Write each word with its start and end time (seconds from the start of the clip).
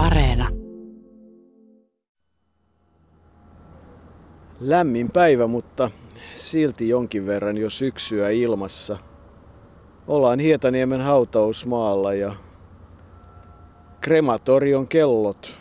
Areena. 0.00 0.48
Lämmin 4.60 5.10
päivä, 5.10 5.46
mutta 5.46 5.90
silti 6.34 6.88
jonkin 6.88 7.26
verran 7.26 7.58
jo 7.58 7.70
syksyä 7.70 8.30
ilmassa. 8.30 8.98
Ollaan 10.06 10.38
Hietaniemen 10.38 11.00
hautausmaalla 11.00 12.14
ja 12.14 12.34
krematorion 14.00 14.88
kellot, 14.88 15.52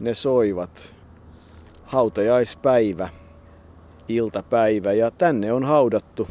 ne 0.00 0.14
soivat. 0.14 0.94
Hautajaispäivä, 1.84 3.08
iltapäivä 4.08 4.92
ja 4.92 5.10
tänne 5.10 5.52
on 5.52 5.64
haudattu 5.64 6.28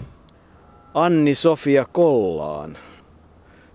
Anni-Sofia 0.94 1.86
Kollaan, 1.86 2.78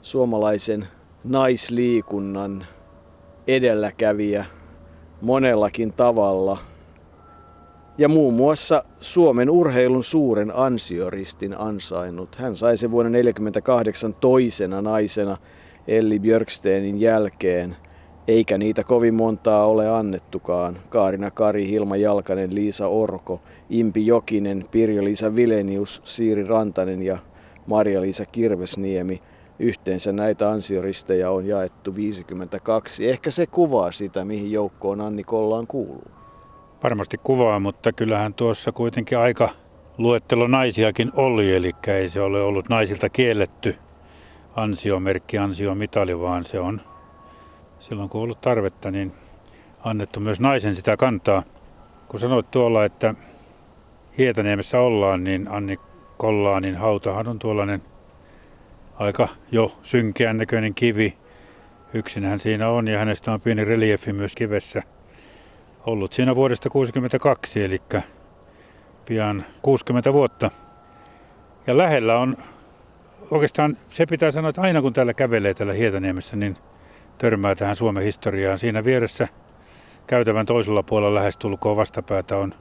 suomalaisen 0.02 0.88
naisliikunnan 1.24 2.66
edelläkävijä 3.46 4.44
monellakin 5.20 5.92
tavalla– 5.92 6.58
ja 7.98 8.08
muun 8.08 8.34
muassa 8.34 8.84
Suomen 9.00 9.50
urheilun 9.50 10.04
suuren 10.04 10.52
ansioristin 10.56 11.60
ansainnut. 11.60 12.36
Hän 12.36 12.56
sai 12.56 12.76
sen 12.76 12.90
vuonna 12.90 13.10
1948 13.10 14.14
toisena 14.14 14.82
naisena 14.82 15.36
Elli 15.88 16.18
Björksteinin 16.18 17.00
jälkeen, 17.00 17.76
eikä 18.28 18.58
niitä 18.58 18.84
kovin 18.84 19.14
montaa 19.14 19.66
ole 19.66 19.88
annettukaan. 19.88 20.78
Kaarina 20.88 21.30
Kari, 21.30 21.68
Hilma 21.68 21.96
Jalkanen, 21.96 22.54
Liisa 22.54 22.88
Orko, 22.88 23.40
Impi 23.70 24.06
Jokinen, 24.06 24.64
Pirjo-Liisa 24.70 25.36
Vilenius, 25.36 26.00
Siiri 26.04 26.44
Rantanen 26.44 27.02
ja 27.02 27.18
Maria-Liisa 27.66 28.26
Kirvesniemi. 28.26 29.22
Yhteensä 29.58 30.12
näitä 30.12 30.50
ansioristejä 30.50 31.30
on 31.30 31.46
jaettu 31.46 31.96
52. 31.96 33.10
Ehkä 33.10 33.30
se 33.30 33.46
kuvaa 33.46 33.92
sitä, 33.92 34.24
mihin 34.24 34.52
joukkoon 34.52 35.00
Anni 35.00 35.24
Kollaan 35.24 35.66
kuuluu 35.66 36.16
varmasti 36.82 37.16
kuvaa, 37.22 37.60
mutta 37.60 37.92
kyllähän 37.92 38.34
tuossa 38.34 38.72
kuitenkin 38.72 39.18
aika 39.18 39.48
luettelo 39.98 40.46
naisiakin 40.46 41.12
oli, 41.16 41.56
eli 41.56 41.72
ei 41.86 42.08
se 42.08 42.20
ole 42.20 42.42
ollut 42.42 42.68
naisilta 42.68 43.08
kielletty 43.08 43.76
ansiomerkki, 44.56 45.38
ansiomitali, 45.38 46.20
vaan 46.20 46.44
se 46.44 46.60
on 46.60 46.80
silloin 47.78 48.08
kun 48.08 48.18
on 48.20 48.24
ollut 48.24 48.40
tarvetta, 48.40 48.90
niin 48.90 49.12
annettu 49.80 50.20
myös 50.20 50.40
naisen 50.40 50.74
sitä 50.74 50.96
kantaa. 50.96 51.42
Kun 52.08 52.20
sanoit 52.20 52.50
tuolla, 52.50 52.84
että 52.84 53.14
Hietaniemessä 54.18 54.80
ollaan, 54.80 55.24
niin 55.24 55.48
Anni 55.48 55.76
Kollaanin 56.16 56.76
hautahan 56.76 57.28
on 57.28 57.38
tuollainen 57.38 57.82
aika 58.98 59.28
jo 59.52 59.78
synkeän 59.82 60.36
näköinen 60.36 60.74
kivi. 60.74 61.18
Yksinhän 61.94 62.38
siinä 62.38 62.68
on 62.68 62.88
ja 62.88 62.98
hänestä 62.98 63.32
on 63.32 63.40
pieni 63.40 63.64
reliefi 63.64 64.12
myös 64.12 64.34
kivessä– 64.34 64.82
ollut 65.86 66.12
siinä 66.12 66.34
vuodesta 66.34 66.70
1962, 66.70 67.64
eli 67.64 67.82
pian 69.06 69.44
60 69.62 70.12
vuotta. 70.12 70.50
Ja 71.66 71.78
lähellä 71.78 72.18
on, 72.18 72.36
oikeastaan 73.30 73.76
se 73.90 74.06
pitää 74.06 74.30
sanoa, 74.30 74.48
että 74.48 74.62
aina 74.62 74.82
kun 74.82 74.92
täällä 74.92 75.14
kävelee 75.14 75.54
täällä 75.54 75.72
Hietaniemessä, 75.72 76.36
niin 76.36 76.56
törmää 77.18 77.54
tähän 77.54 77.76
Suomen 77.76 78.04
historiaan. 78.04 78.58
Siinä 78.58 78.84
vieressä 78.84 79.28
käytävän 80.06 80.46
toisella 80.46 80.82
puolella 80.82 81.14
lähestulkoon 81.14 81.76
vastapäätä 81.76 82.36
on 82.36 82.52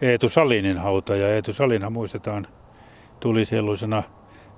Eetu 0.00 0.28
Salinin 0.28 0.78
hauta, 0.78 1.16
ja 1.16 1.28
Eetu 1.28 1.52
Salina 1.52 1.90
muistetaan 1.90 2.46
tulisieluisena 3.20 4.02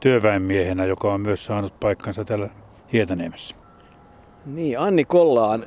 työväenmiehenä, 0.01 0.85
joka 0.85 1.15
on 1.15 1.21
myös 1.21 1.45
saanut 1.45 1.81
paikkansa 1.81 2.25
täällä 2.25 2.49
Hietaniemessä. 2.93 3.57
Niin, 4.47 4.79
Anni 4.79 5.05
Kollaan 5.05 5.67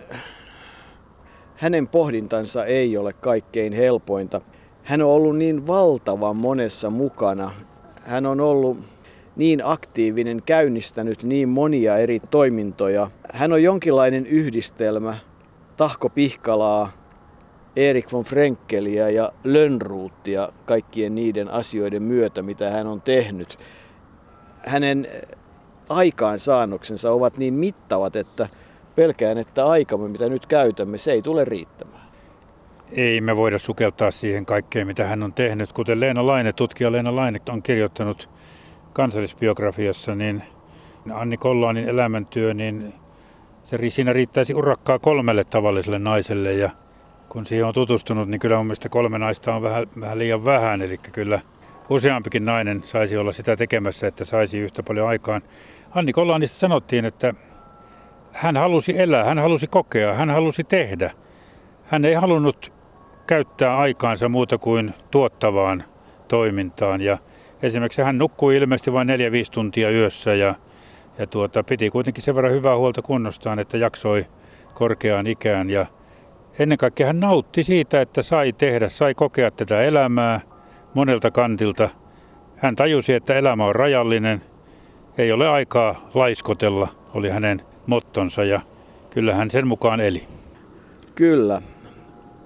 hänen 1.56 1.88
pohdintansa 1.88 2.66
ei 2.66 2.98
ole 2.98 3.14
kaikkein 3.14 3.74
helpointa. 3.74 4.42
Hän 4.84 5.02
on 5.02 5.10
ollut 5.10 5.38
niin 5.38 5.68
valtavan 5.68 6.36
monessa 6.36 6.90
mukana. 6.90 7.52
Hän 8.04 8.26
on 8.26 8.40
ollut 8.40 8.78
niin 9.36 9.62
aktiivinen, 9.66 10.42
käynnistänyt 10.46 11.24
niin 11.24 11.50
monia 11.50 11.98
eri 11.98 12.20
toimintoja. 12.20 13.12
Hän 13.34 13.54
on 13.54 13.64
jonkinlainen 13.64 14.26
yhdistelmä 14.26 15.18
Tahko 15.78 16.10
Pihkalaa, 16.10 16.92
Erik 17.76 18.14
von 18.14 18.24
Frenkeliä 18.24 19.10
ja 19.10 19.32
Lönnruuttia 19.44 20.50
kaikkien 20.66 21.16
niiden 21.16 21.52
asioiden 21.52 22.04
myötä, 22.04 22.42
mitä 22.42 22.70
hän 22.70 22.88
on 22.88 23.02
tehnyt. 23.02 23.58
Hänen 24.66 25.08
aikaansaannoksensa 25.90 27.12
ovat 27.12 27.38
niin 27.38 27.54
mittavat, 27.54 28.16
että 28.16 28.48
pelkään, 28.96 29.38
että 29.38 29.66
aikamme, 29.66 30.08
mitä 30.08 30.30
nyt 30.30 30.46
käytämme, 30.46 30.98
se 30.98 31.12
ei 31.12 31.22
tule 31.22 31.46
riittämään. 31.46 32.02
Ei 32.92 33.22
me 33.22 33.38
voida 33.38 33.60
sukeltaa 33.60 34.12
siihen 34.12 34.46
kaikkeen, 34.46 34.88
mitä 34.88 35.08
hän 35.08 35.24
on 35.24 35.34
tehnyt. 35.34 35.74
Kuten 35.74 36.00
Leena 36.00 36.28
Laine, 36.28 36.54
tutkija 36.54 36.92
Leena 36.92 37.16
Laine 37.16 37.40
on 37.50 37.64
kirjoittanut 37.64 38.30
kansallisbiografiassa, 38.94 40.16
niin 40.16 40.44
Anni 41.14 41.38
Kollaanin 41.38 41.90
elämäntyö, 41.90 42.54
niin 42.54 42.94
se, 43.64 43.90
siinä 43.90 44.14
riittäisi 44.14 44.54
urakkaa 44.54 45.00
kolmelle 45.00 45.44
tavalliselle 45.44 46.00
naiselle. 46.00 46.54
Ja 46.54 46.70
kun 47.30 47.46
siihen 47.46 47.68
on 47.68 47.74
tutustunut, 47.74 48.30
niin 48.30 48.40
kyllä 48.40 48.58
mun 48.58 48.66
mielestä 48.66 48.90
kolme 48.90 49.20
naista 49.20 49.56
on 49.56 49.62
vähän, 49.62 49.88
vähän 50.00 50.20
liian 50.20 50.46
vähän. 50.46 50.82
Eli 50.82 50.98
kyllä 50.98 51.42
useampikin 51.90 52.46
nainen 52.46 52.82
saisi 52.84 53.18
olla 53.18 53.32
sitä 53.32 53.56
tekemässä, 53.56 54.08
että 54.08 54.26
saisi 54.26 54.58
yhtä 54.58 54.84
paljon 54.84 55.08
aikaan. 55.08 55.42
Anni 55.92 56.14
Kollaanista 56.14 56.58
sanottiin, 56.58 57.06
että 57.06 57.34
hän 58.34 58.58
halusi 58.58 59.00
elää, 59.00 59.24
hän 59.24 59.40
halusi 59.40 59.68
kokea, 59.68 60.14
hän 60.14 60.30
halusi 60.30 60.64
tehdä. 60.64 61.12
Hän 61.84 62.06
ei 62.06 62.14
halunnut 62.14 62.74
käyttää 63.28 63.78
aikaansa 63.78 64.30
muuta 64.30 64.58
kuin 64.58 64.94
tuottavaan 65.12 65.84
toimintaan. 66.28 67.02
Ja 67.02 67.18
esimerkiksi 67.62 68.02
hän 68.02 68.18
nukkui 68.18 68.56
ilmeisesti 68.56 68.94
vain 68.94 69.08
4-5 69.08 69.12
tuntia 69.52 69.92
yössä 69.92 70.34
ja, 70.34 70.56
ja 71.18 71.28
tuota, 71.28 71.64
piti 71.64 71.90
kuitenkin 71.90 72.24
sen 72.24 72.36
verran 72.36 72.54
hyvää 72.54 72.78
huolta 72.78 73.02
kunnostaan, 73.02 73.60
että 73.60 73.78
jaksoi 73.78 74.26
korkeaan 74.74 75.28
ikään. 75.28 75.70
Ja 75.70 75.86
ennen 76.60 76.78
kaikkea 76.78 77.08
hän 77.08 77.20
nautti 77.20 77.64
siitä, 77.64 78.02
että 78.02 78.22
sai 78.22 78.54
tehdä, 78.54 78.90
sai 78.90 79.16
kokea 79.16 79.52
tätä 79.52 79.82
elämää 79.82 80.51
monelta 80.94 81.32
kantilta. 81.32 81.90
Hän 82.56 82.76
tajusi, 82.76 83.14
että 83.14 83.36
elämä 83.36 83.66
on 83.66 83.76
rajallinen, 83.76 84.42
ei 85.18 85.32
ole 85.32 85.50
aikaa 85.50 86.10
laiskotella, 86.14 86.88
oli 87.14 87.30
hänen 87.30 87.62
mottonsa 87.88 88.44
ja 88.44 88.62
kyllähän 89.10 89.50
sen 89.50 89.68
mukaan 89.68 90.00
eli. 90.00 90.28
Kyllä. 91.16 91.62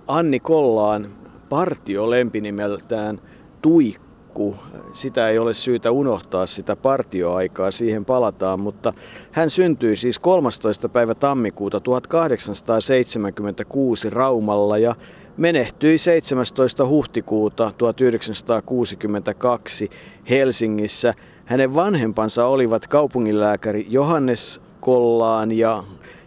Anni 0.07 0.39
Kollaan 0.39 1.07
partio 1.49 2.09
lempinimeltään 2.09 3.21
Tuikku. 3.61 4.55
Sitä 4.93 5.29
ei 5.29 5.39
ole 5.39 5.53
syytä 5.53 5.91
unohtaa 5.91 6.45
sitä 6.45 6.75
partioaikaa, 6.75 7.71
siihen 7.71 8.05
palataan, 8.05 8.59
mutta 8.59 8.93
hän 9.31 9.49
syntyi 9.49 9.97
siis 9.97 10.19
13. 10.19 10.89
päivä 10.89 11.15
tammikuuta 11.15 11.79
1876 11.79 14.09
Raumalla 14.09 14.77
ja 14.77 14.95
menehtyi 15.37 15.97
17. 15.97 16.85
huhtikuuta 16.85 17.71
1962 17.77 19.89
Helsingissä. 20.29 21.13
Hänen 21.45 21.75
vanhempansa 21.75 22.45
olivat 22.45 22.87
kaupunginlääkäri 22.87 23.85
Johannes 23.89 24.61
Kollaan 24.79 25.51
ja, 25.51 25.83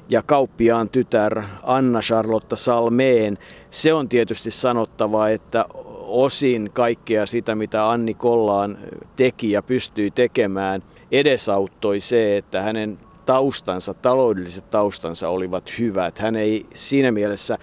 ja 0.08 0.22
kauppiaan 0.22 0.88
tytär 0.88 1.42
Anna 1.62 2.00
Charlotta 2.00 2.56
Salmeen. 2.56 3.38
Se 3.70 3.94
on 3.94 4.08
tietysti 4.08 4.50
sanottava, 4.50 5.28
että 5.28 5.64
osin 6.06 6.70
kaikkea 6.72 7.26
sitä, 7.26 7.54
mitä 7.54 7.90
Anni 7.90 8.14
Kollaan 8.14 8.78
teki 9.16 9.50
ja 9.50 9.62
pystyi 9.62 10.10
tekemään, 10.10 10.82
edesauttoi 11.12 12.00
se, 12.00 12.36
että 12.36 12.62
hänen 12.62 12.98
taustansa, 13.28 13.94
taloudelliset 13.94 14.70
taustansa 14.70 15.28
olivat 15.28 15.78
hyvät. 15.78 16.18
Hän 16.18 16.36
ei 16.36 16.66
siinä 16.74 17.10
mielessä, 17.10 17.58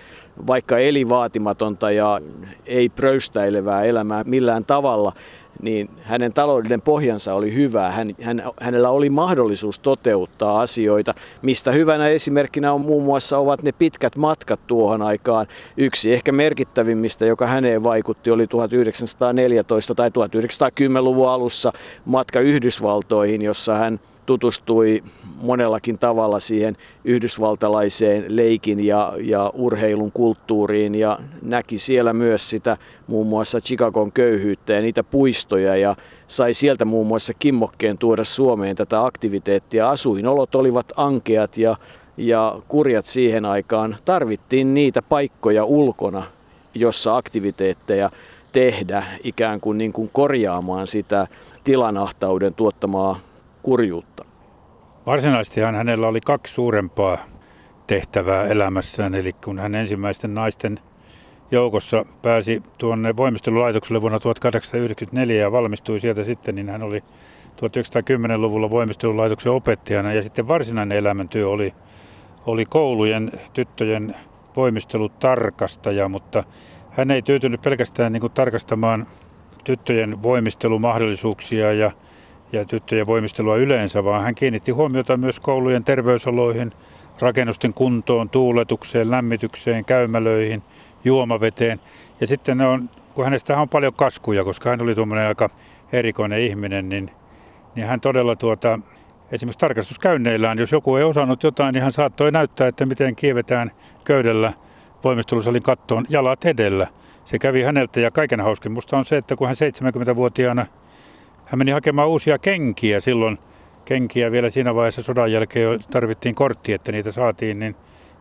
vaikka 0.47 0.77
eli 0.77 1.09
vaatimatonta 1.09 1.91
ja 1.91 2.21
ei 2.65 2.89
pröystäilevää 2.89 3.83
elämää 3.83 4.23
millään 4.23 4.65
tavalla, 4.65 5.11
niin 5.61 5.89
hänen 6.01 6.33
taloudellinen 6.33 6.81
pohjansa 6.81 7.33
oli 7.33 7.53
hyvä. 7.53 7.91
Hän, 7.91 8.15
hän, 8.21 8.43
hänellä 8.61 8.89
oli 8.89 9.09
mahdollisuus 9.09 9.79
toteuttaa 9.79 10.61
asioita, 10.61 11.13
mistä 11.41 11.71
hyvänä 11.71 12.07
esimerkkinä 12.07 12.73
on 12.73 12.81
muun 12.81 13.03
muassa 13.03 13.37
ovat 13.37 13.63
ne 13.63 13.71
pitkät 13.71 14.17
matkat 14.17 14.59
tuohon 14.67 15.01
aikaan. 15.01 15.47
Yksi 15.77 16.13
ehkä 16.13 16.31
merkittävimmistä, 16.31 17.25
joka 17.25 17.47
häneen 17.47 17.83
vaikutti, 17.83 18.31
oli 18.31 18.47
1914 18.47 19.95
tai 19.95 20.09
1910-luvun 20.09 21.29
alussa 21.29 21.73
matka 22.05 22.39
Yhdysvaltoihin, 22.39 23.41
jossa 23.41 23.75
hän 23.75 23.99
tutustui 24.25 25.03
monellakin 25.41 25.97
tavalla 25.97 26.39
siihen 26.39 26.77
yhdysvaltalaiseen 27.03 28.25
leikin 28.27 28.85
ja, 28.85 29.13
ja 29.19 29.51
urheilun 29.53 30.11
kulttuuriin 30.11 30.95
ja 30.95 31.19
näki 31.41 31.77
siellä 31.77 32.13
myös 32.13 32.49
sitä 32.49 32.77
muun 33.07 33.27
muassa 33.27 33.61
Chicagon 33.61 34.11
köyhyyttä 34.11 34.73
ja 34.73 34.81
niitä 34.81 35.03
puistoja 35.03 35.75
ja 35.75 35.95
sai 36.27 36.53
sieltä 36.53 36.85
muun 36.85 37.07
muassa 37.07 37.33
kimmokkeen 37.33 37.97
tuoda 37.97 38.23
Suomeen 38.23 38.75
tätä 38.75 39.05
aktiviteettia. 39.05 39.89
Asuinolot 39.89 40.55
olivat 40.55 40.93
ankeat 40.95 41.57
ja 41.57 41.77
ja 42.17 42.61
kurjat 42.67 43.05
siihen 43.05 43.45
aikaan. 43.45 43.97
Tarvittiin 44.05 44.73
niitä 44.73 45.01
paikkoja 45.01 45.65
ulkona, 45.65 46.23
jossa 46.75 47.17
aktiviteetteja 47.17 48.09
tehdä 48.51 49.03
ikään 49.23 49.61
kuin, 49.61 49.77
niin 49.77 49.93
kuin 49.93 50.09
korjaamaan 50.13 50.87
sitä 50.87 51.27
tilanahtauden 51.63 52.53
tuottamaa 52.53 53.19
kurjuutta. 53.63 54.14
Varsinaisesti 55.05 55.61
hänellä 55.61 56.07
oli 56.07 56.21
kaksi 56.21 56.53
suurempaa 56.53 57.17
tehtävää 57.87 58.47
elämässään, 58.47 59.15
eli 59.15 59.33
kun 59.33 59.59
hän 59.59 59.75
ensimmäisten 59.75 60.33
naisten 60.33 60.79
joukossa 61.51 62.05
pääsi 62.21 62.63
tuonne 62.77 63.17
voimistelulaitokselle 63.17 64.01
vuonna 64.01 64.19
1894 64.19 65.41
ja 65.41 65.51
valmistui 65.51 65.99
sieltä 65.99 66.23
sitten, 66.23 66.55
niin 66.55 66.69
hän 66.69 66.83
oli 66.83 67.03
1910-luvulla 67.55 68.69
voimistelulaitoksen 68.69 69.51
opettajana. 69.51 70.13
Ja 70.13 70.23
sitten 70.23 70.47
varsinainen 70.47 70.97
elämäntyö 70.97 71.49
oli, 71.49 71.73
oli 72.45 72.65
koulujen 72.65 73.31
tyttöjen 73.53 74.15
voimistelutarkastaja, 74.55 76.09
mutta 76.09 76.43
hän 76.91 77.11
ei 77.11 77.21
tyytynyt 77.21 77.61
pelkästään 77.61 78.13
niin 78.13 78.21
kuin 78.21 78.33
tarkastamaan 78.33 79.07
tyttöjen 79.63 80.23
voimistelumahdollisuuksia 80.23 81.73
ja, 81.73 81.91
ja 82.51 82.65
tyttöjen 82.65 83.07
voimistelua 83.07 83.55
yleensä, 83.55 84.03
vaan 84.03 84.23
hän 84.23 84.35
kiinnitti 84.35 84.71
huomiota 84.71 85.17
myös 85.17 85.39
koulujen 85.39 85.83
terveysoloihin, 85.83 86.71
rakennusten 87.19 87.73
kuntoon, 87.73 88.29
tuuletukseen, 88.29 89.11
lämmitykseen, 89.11 89.85
käymälöihin, 89.85 90.63
juomaveteen. 91.03 91.79
Ja 92.21 92.27
sitten 92.27 92.61
on, 92.61 92.89
kun 93.13 93.23
hänestä 93.23 93.57
on 93.57 93.69
paljon 93.69 93.93
kaskuja, 93.93 94.43
koska 94.43 94.69
hän 94.69 94.81
oli 94.81 94.95
tuommoinen 94.95 95.27
aika 95.27 95.49
erikoinen 95.91 96.39
ihminen, 96.39 96.89
niin, 96.89 97.11
niin 97.75 97.87
hän 97.87 98.01
todella 98.01 98.35
tuota, 98.35 98.79
esimerkiksi 99.31 99.59
tarkastuskäynneillään, 99.59 100.59
jos 100.59 100.71
joku 100.71 100.95
ei 100.95 101.03
osannut 101.03 101.43
jotain, 101.43 101.73
niin 101.73 101.83
hän 101.83 101.91
saattoi 101.91 102.31
näyttää, 102.31 102.67
että 102.67 102.85
miten 102.85 103.15
kievetään 103.15 103.71
köydellä 104.03 104.53
voimistelusalin 105.03 105.63
kattoon 105.63 106.05
jalat 106.09 106.45
edellä. 106.45 106.87
Se 107.25 107.39
kävi 107.39 107.61
häneltä 107.61 107.99
ja 107.99 108.11
kaiken 108.11 108.41
hauskin 108.41 108.71
musta 108.71 108.97
on 108.97 109.05
se, 109.05 109.17
että 109.17 109.35
kun 109.35 109.47
hän 109.47 109.55
70-vuotiaana 109.55 110.65
hän 111.45 111.57
meni 111.57 111.71
hakemaan 111.71 112.09
uusia 112.09 112.37
kenkiä 112.37 112.99
silloin, 112.99 113.39
kenkiä 113.85 114.31
vielä 114.31 114.49
siinä 114.49 114.75
vaiheessa 114.75 115.03
sodan 115.03 115.31
jälkeen 115.31 115.79
tarvittiin 115.91 116.35
kortti, 116.35 116.73
että 116.73 116.91
niitä 116.91 117.11
saatiin, 117.11 117.59
niin 117.59 117.75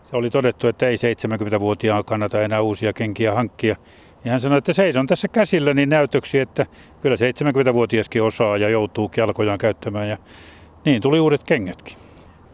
se 0.04 0.16
oli 0.16 0.30
todettu, 0.30 0.68
että 0.68 0.88
ei 0.88 0.96
70-vuotiaan 0.96 2.04
kannata 2.04 2.42
enää 2.42 2.60
uusia 2.60 2.92
kenkiä 2.92 3.34
hankkia. 3.34 3.76
Ja 4.24 4.30
hän 4.30 4.40
sanoi, 4.40 4.58
että 4.58 4.72
seison 4.72 5.06
tässä 5.06 5.28
käsillä 5.28 5.74
niin 5.74 5.88
näytöksi, 5.88 6.38
että 6.38 6.66
kyllä 7.00 7.16
70-vuotiaskin 7.16 8.22
osaa 8.22 8.56
ja 8.56 8.68
joutuu 8.68 9.10
jalkojaan 9.16 9.58
käyttämään. 9.58 10.08
Ja 10.08 10.18
niin 10.84 11.02
tuli 11.02 11.20
uudet 11.20 11.44
kengätkin 11.44 11.96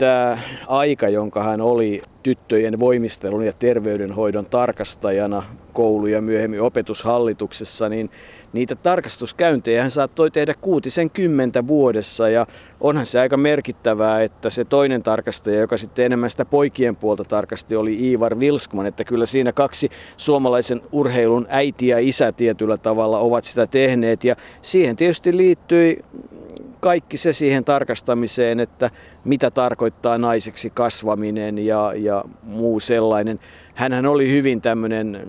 tämä 0.01 0.39
aika, 0.67 1.09
jonka 1.09 1.43
hän 1.43 1.61
oli 1.61 2.03
tyttöjen 2.23 2.81
voimistelun 2.81 3.47
ja 3.47 3.53
terveydenhoidon 3.53 4.47
tarkastajana 4.47 5.43
koulu- 5.73 6.07
ja 6.07 6.21
myöhemmin 6.21 6.63
opetushallituksessa, 6.63 7.89
niin 7.89 8.11
niitä 8.53 8.75
tarkastuskäyntejä. 8.75 9.83
Hän 9.83 9.91
saattoi 9.91 10.31
tehdä 10.31 10.55
kuutisen 10.61 11.11
kymmentä 11.11 11.67
vuodessa 11.67 12.29
ja 12.29 12.47
onhan 12.81 13.07
se 13.07 13.21
aika 13.21 13.37
merkittävää, 13.37 14.23
että 14.23 14.51
se 14.51 14.65
toinen 14.65 15.03
tarkastaja, 15.03 15.61
joka 15.61 15.77
sitten 15.77 16.05
enemmän 16.05 16.31
sitä 16.31 16.45
poikien 16.45 16.97
puolta 16.97 17.25
tarkasti, 17.25 17.77
oli 17.77 18.11
Ivar 18.13 18.41
Vilskman, 18.41 18.87
että 18.87 19.05
kyllä 19.05 19.27
siinä 19.27 19.53
kaksi 19.53 19.91
suomalaisen 20.17 20.83
urheilun 20.93 21.47
äiti 21.49 21.89
ja 21.89 21.99
isä 21.99 22.33
tietyllä 22.33 22.77
tavalla 22.77 23.19
ovat 23.19 23.45
sitä 23.45 23.67
tehneet. 23.67 24.25
Ja 24.25 24.37
siihen 24.63 24.97
tietysti 24.97 25.37
liittyi 25.37 26.03
kaikki 26.81 27.17
se 27.17 27.33
siihen 27.33 27.65
tarkastamiseen, 27.65 28.61
että 28.61 28.91
mitä 29.25 29.51
tarkoittaa 29.51 30.19
naiseksi 30.19 30.71
kasvaminen 30.71 31.59
ja, 31.59 31.93
ja 31.97 32.25
muu 32.43 32.81
sellainen. 32.81 33.41
Hänhän 33.75 34.07
oli 34.07 34.31
hyvin 34.31 34.61
tämmöinen 34.61 35.27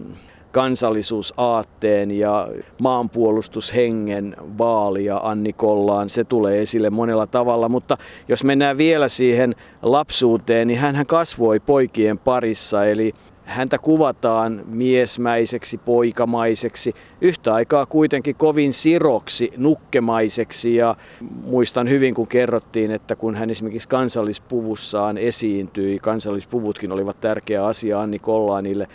kansallisuusaatteen 0.51 2.11
ja 2.11 2.47
maanpuolustushengen 2.79 4.35
vaalia 4.57 5.17
Anni 5.23 5.53
Kollaan. 5.53 6.09
Se 6.09 6.23
tulee 6.23 6.61
esille 6.61 6.89
monella 6.89 7.27
tavalla, 7.27 7.69
mutta 7.69 7.97
jos 8.27 8.43
mennään 8.43 8.77
vielä 8.77 9.07
siihen 9.07 9.55
lapsuuteen, 9.81 10.67
niin 10.67 10.79
hän 10.79 11.05
kasvoi 11.05 11.59
poikien 11.59 12.17
parissa, 12.17 12.85
eli 12.85 13.13
häntä 13.43 13.77
kuvataan 13.77 14.63
miesmäiseksi, 14.65 15.77
poikamaiseksi, 15.77 16.93
yhtä 17.21 17.53
aikaa 17.53 17.85
kuitenkin 17.85 18.35
kovin 18.35 18.73
siroksi, 18.73 19.51
nukkemaiseksi 19.57 20.75
ja 20.75 20.95
muistan 21.43 21.89
hyvin 21.89 22.13
kun 22.13 22.27
kerrottiin, 22.27 22.91
että 22.91 23.15
kun 23.15 23.35
hän 23.35 23.49
esimerkiksi 23.49 23.89
kansallispuvussaan 23.89 25.17
esiintyi, 25.17 25.99
kansallispuvutkin 25.99 26.91
olivat 26.91 27.21
tärkeä 27.21 27.65
asia 27.65 28.01
Anni 28.01 28.19
Kollaanille, 28.19 28.87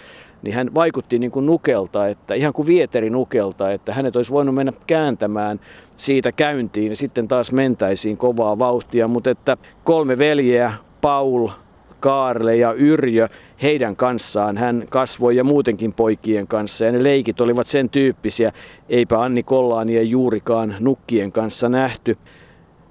niin 0.43 0.55
hän 0.55 0.75
vaikutti 0.75 1.19
niin 1.19 1.31
kuin 1.31 1.47
nukelta, 1.47 2.09
että 2.09 2.35
ihan 2.35 2.53
kuin 2.53 2.67
vieteri 2.67 3.11
nukelta, 3.11 3.73
että 3.73 3.95
hänet 3.95 4.17
olisi 4.17 4.31
voinut 4.31 4.55
mennä 4.55 4.73
kääntämään 4.87 5.61
siitä 5.97 6.33
käyntiin 6.33 6.91
ja 6.91 6.97
sitten 6.97 7.29
taas 7.29 7.53
mentäisiin 7.53 8.17
kovaa 8.17 8.59
vauhtia, 8.59 9.09
mutta 9.09 9.31
että 9.31 9.57
kolme 9.85 10.19
veljeä, 10.19 10.73
Paul, 11.01 11.49
Kaarle 12.01 12.57
ja 12.57 12.73
Yrjö, 12.73 13.29
heidän 13.63 13.97
kanssaan 13.97 14.57
hän 14.57 14.85
kasvoi 14.89 15.37
ja 15.37 15.45
muutenkin 15.45 15.93
poikien 15.93 16.47
kanssa 16.47 16.85
ja 16.85 16.93
ne 16.93 17.03
leikit 17.03 17.41
olivat 17.41 17.67
sen 17.67 17.91
tyyppisiä, 17.91 18.53
eipä 18.89 19.23
Anni 19.23 19.43
Kollaania 19.43 20.03
juurikaan 20.03 20.77
nukkien 20.81 21.33
kanssa 21.33 21.69
nähty. 21.69 22.17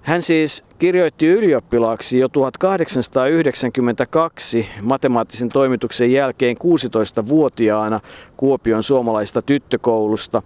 Hän 0.06 0.22
siis 0.22 0.64
kirjoitti 0.80 1.28
ylioppilaaksi 1.28 2.20
jo 2.20 2.30
1892 2.30 4.68
matemaattisen 4.82 5.50
toimituksen 5.50 6.12
jälkeen 6.12 6.58
16-vuotiaana 6.58 8.00
Kuopion 8.38 8.84
suomalaista 8.84 9.42
tyttökoulusta. 9.42 10.42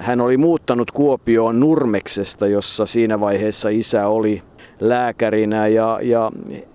Hän 0.00 0.20
oli 0.20 0.36
muuttanut 0.36 0.90
Kuopioon 0.90 1.60
Nurmeksesta, 1.60 2.46
jossa 2.46 2.86
siinä 2.86 3.20
vaiheessa 3.20 3.68
isä 3.68 4.08
oli 4.08 4.42
lääkärinä 4.80 5.66
ja, 5.66 5.98
ja 6.02 6.32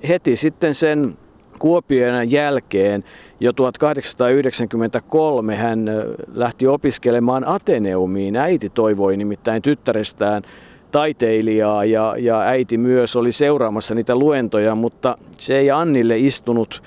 heti 0.08 0.36
sitten 0.36 0.76
sen 0.76 1.18
Kuopion 1.60 2.32
jälkeen 2.32 3.04
jo 3.40 3.54
1893 3.54 5.56
hän 5.56 5.86
lähti 6.34 6.68
opiskelemaan 6.68 7.48
Ateneumiin. 7.48 8.36
Äiti 8.36 8.70
toivoi 8.70 9.18
nimittäin 9.18 9.62
tyttärestään 9.62 10.44
taiteilijaa 10.92 11.86
ja, 11.86 12.16
ja 12.20 12.40
äiti 12.40 12.78
myös 12.78 13.16
oli 13.16 13.32
seuraamassa 13.32 13.96
niitä 13.96 14.16
luentoja, 14.16 14.76
mutta 14.76 15.18
se 15.38 15.58
ei 15.58 15.72
Annille 15.72 16.18
istunut. 16.18 16.84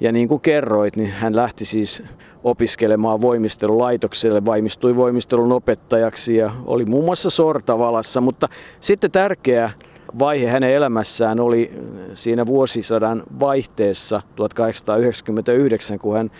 Ja 0.00 0.12
niin 0.12 0.28
kuin 0.28 0.40
kerroit, 0.40 0.96
niin 0.96 1.10
hän 1.10 1.36
lähti 1.36 1.64
siis 1.64 2.02
opiskelemaan 2.44 3.20
voimistelulaitokselle, 3.20 4.44
vaimistui 4.44 4.96
voimistelun 4.96 5.52
opettajaksi 5.52 6.36
ja 6.36 6.52
oli 6.66 6.84
muun 6.84 7.04
muassa 7.04 7.30
sortavalassa. 7.30 8.20
Mutta 8.20 8.48
sitten 8.80 9.10
tärkeä 9.10 9.70
vaihe 10.18 10.46
hänen 10.46 10.70
elämässään 10.70 11.40
oli 11.40 11.72
siinä 12.14 12.46
vuosisadan 12.46 13.22
vaihteessa 13.40 14.22
1899, 14.36 15.98
kun 15.98 16.16
hän 16.16 16.30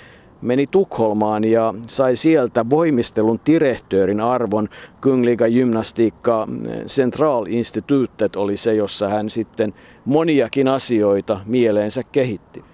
meni 0.43 0.67
Tukholmaan 0.67 1.45
ja 1.45 1.75
sai 1.87 2.17
sieltä 2.17 2.71
voimistelun 2.71 3.41
direktöörin 3.47 4.21
arvon. 4.21 4.69
Kungliga 5.03 5.49
Gymnastiikka 5.49 6.49
Centralinstitutet 6.87 8.37
oli 8.37 8.57
se, 8.57 8.75
jossa 8.75 9.09
hän 9.09 9.31
sitten 9.31 9.75
moniakin 10.05 10.69
asioita 10.69 11.41
mieleensä 11.47 12.03
kehitti. 12.03 12.65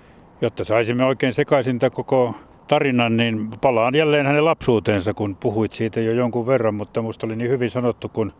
Jotta 0.41 0.65
saisimme 0.65 1.05
oikein 1.05 1.33
sekaisin 1.33 1.79
koko 1.93 2.35
tarinan, 2.69 3.17
niin 3.17 3.51
palaan 3.61 3.95
jälleen 3.95 4.27
hänen 4.27 4.45
lapsuuteensa, 4.45 5.15
kun 5.15 5.37
puhuit 5.37 5.73
siitä 5.73 6.01
jo 6.01 6.13
jonkun 6.13 6.47
verran, 6.47 6.75
mutta 6.75 7.03
minusta 7.03 7.27
oli 7.27 7.37
niin 7.37 7.51
hyvin 7.51 7.71
sanottu, 7.71 8.09
kun 8.09 8.33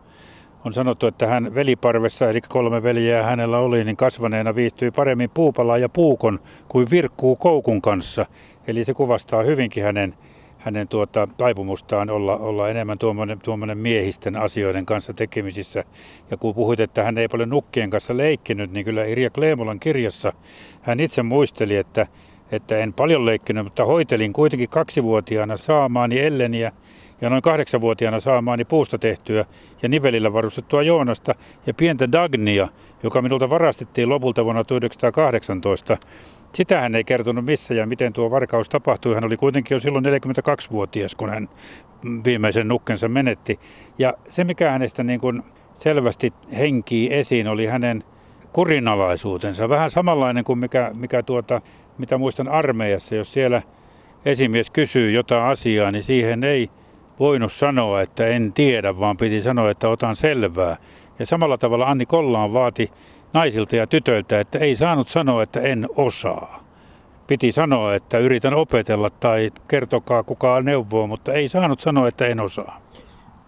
on 0.65 0.73
sanottu, 0.73 1.07
että 1.07 1.27
hän 1.27 1.55
veliparvessa, 1.55 2.29
eli 2.29 2.41
kolme 2.41 2.83
veljeä 2.83 3.23
hänellä 3.23 3.57
oli, 3.57 3.83
niin 3.83 3.97
kasvaneena 3.97 4.55
viihtyi 4.55 4.91
paremmin 4.91 5.29
puupalaan 5.29 5.81
ja 5.81 5.89
puukon 5.89 6.39
kuin 6.67 6.87
virkkuu 6.91 7.35
koukun 7.35 7.81
kanssa. 7.81 8.25
Eli 8.67 8.83
se 8.85 8.93
kuvastaa 8.93 9.43
hyvinkin 9.43 9.83
hänen, 9.83 10.13
hänen 10.57 10.87
tuota, 10.87 11.27
taipumustaan 11.37 12.09
olla, 12.09 12.37
olla 12.37 12.69
enemmän 12.69 12.97
tuommoinen, 12.97 13.39
tuommoinen 13.39 13.77
miehisten 13.77 14.35
asioiden 14.35 14.85
kanssa 14.85 15.13
tekemisissä. 15.13 15.83
Ja 16.31 16.37
kun 16.37 16.55
puhuit, 16.55 16.79
että 16.79 17.03
hän 17.03 17.17
ei 17.17 17.27
paljon 17.27 17.49
nukkien 17.49 17.89
kanssa 17.89 18.17
leikkinyt, 18.17 18.71
niin 18.71 18.85
kyllä 18.85 19.05
Irja 19.05 19.29
Kleemolan 19.29 19.79
kirjassa 19.79 20.33
hän 20.81 20.99
itse 20.99 21.23
muisteli, 21.23 21.75
että, 21.75 22.07
että 22.51 22.77
en 22.77 22.93
paljon 22.93 23.25
leikkinyt, 23.25 23.63
mutta 23.63 23.85
hoitelin 23.85 24.33
kuitenkin 24.33 24.69
kaksivuotiaana 24.69 25.57
saamaani 25.57 26.19
Elleniä 26.19 26.71
ja 27.21 27.29
noin 27.29 27.41
kahdeksanvuotiaana 27.41 28.19
saamaani 28.19 28.65
puusta 28.65 28.97
tehtyä 28.97 29.45
ja 29.81 29.89
nivelillä 29.89 30.33
varustettua 30.33 30.81
Joonasta 30.81 31.35
ja 31.67 31.73
pientä 31.73 32.11
Dagnia, 32.11 32.67
joka 33.03 33.21
minulta 33.21 33.49
varastettiin 33.49 34.09
lopulta 34.09 34.45
vuonna 34.45 34.63
1918. 34.63 35.97
Sitä 36.53 36.81
hän 36.81 36.95
ei 36.95 37.03
kertonut 37.03 37.45
missä 37.45 37.73
ja 37.73 37.85
miten 37.85 38.13
tuo 38.13 38.31
varkaus 38.31 38.69
tapahtui. 38.69 39.15
Hän 39.15 39.25
oli 39.25 39.37
kuitenkin 39.37 39.75
jo 39.75 39.79
silloin 39.79 40.05
42-vuotias, 40.05 41.15
kun 41.15 41.29
hän 41.29 41.49
viimeisen 42.25 42.67
nukkensa 42.67 43.07
menetti. 43.07 43.59
Ja 43.97 44.13
se, 44.29 44.43
mikä 44.43 44.71
hänestä 44.71 45.03
niin 45.03 45.19
kuin 45.19 45.43
selvästi 45.73 46.33
henkii 46.57 47.13
esiin, 47.13 47.47
oli 47.47 47.65
hänen 47.65 48.03
kurinalaisuutensa. 48.53 49.69
Vähän 49.69 49.89
samanlainen 49.89 50.43
kuin 50.43 50.59
mikä, 50.59 50.91
mikä 50.93 51.23
tuota, 51.23 51.61
mitä 51.97 52.17
muistan 52.17 52.47
armeijassa, 52.47 53.15
jos 53.15 53.33
siellä 53.33 53.61
esimies 54.25 54.69
kysyy 54.69 55.11
jotain 55.11 55.43
asiaa, 55.43 55.91
niin 55.91 56.03
siihen 56.03 56.43
ei 56.43 56.69
voinut 57.19 57.51
sanoa, 57.51 58.01
että 58.01 58.27
en 58.27 58.53
tiedä, 58.53 58.99
vaan 58.99 59.17
piti 59.17 59.41
sanoa, 59.41 59.71
että 59.71 59.89
otan 59.89 60.15
selvää. 60.15 60.77
Ja 61.19 61.25
samalla 61.25 61.57
tavalla 61.57 61.85
Anni 61.85 62.05
Kollaan 62.05 62.53
vaati 62.53 62.91
naisilta 63.33 63.75
ja 63.75 63.87
tytöiltä, 63.87 64.39
että 64.39 64.59
ei 64.59 64.75
saanut 64.75 65.09
sanoa, 65.09 65.43
että 65.43 65.59
en 65.59 65.87
osaa. 65.95 66.63
Piti 67.27 67.51
sanoa, 67.51 67.95
että 67.95 68.17
yritän 68.17 68.53
opetella 68.53 69.09
tai 69.09 69.51
kertokaa 69.67 70.23
kuka 70.23 70.61
neuvoo, 70.61 71.07
mutta 71.07 71.33
ei 71.33 71.47
saanut 71.47 71.79
sanoa, 71.79 72.07
että 72.07 72.27
en 72.27 72.39
osaa. 72.39 72.81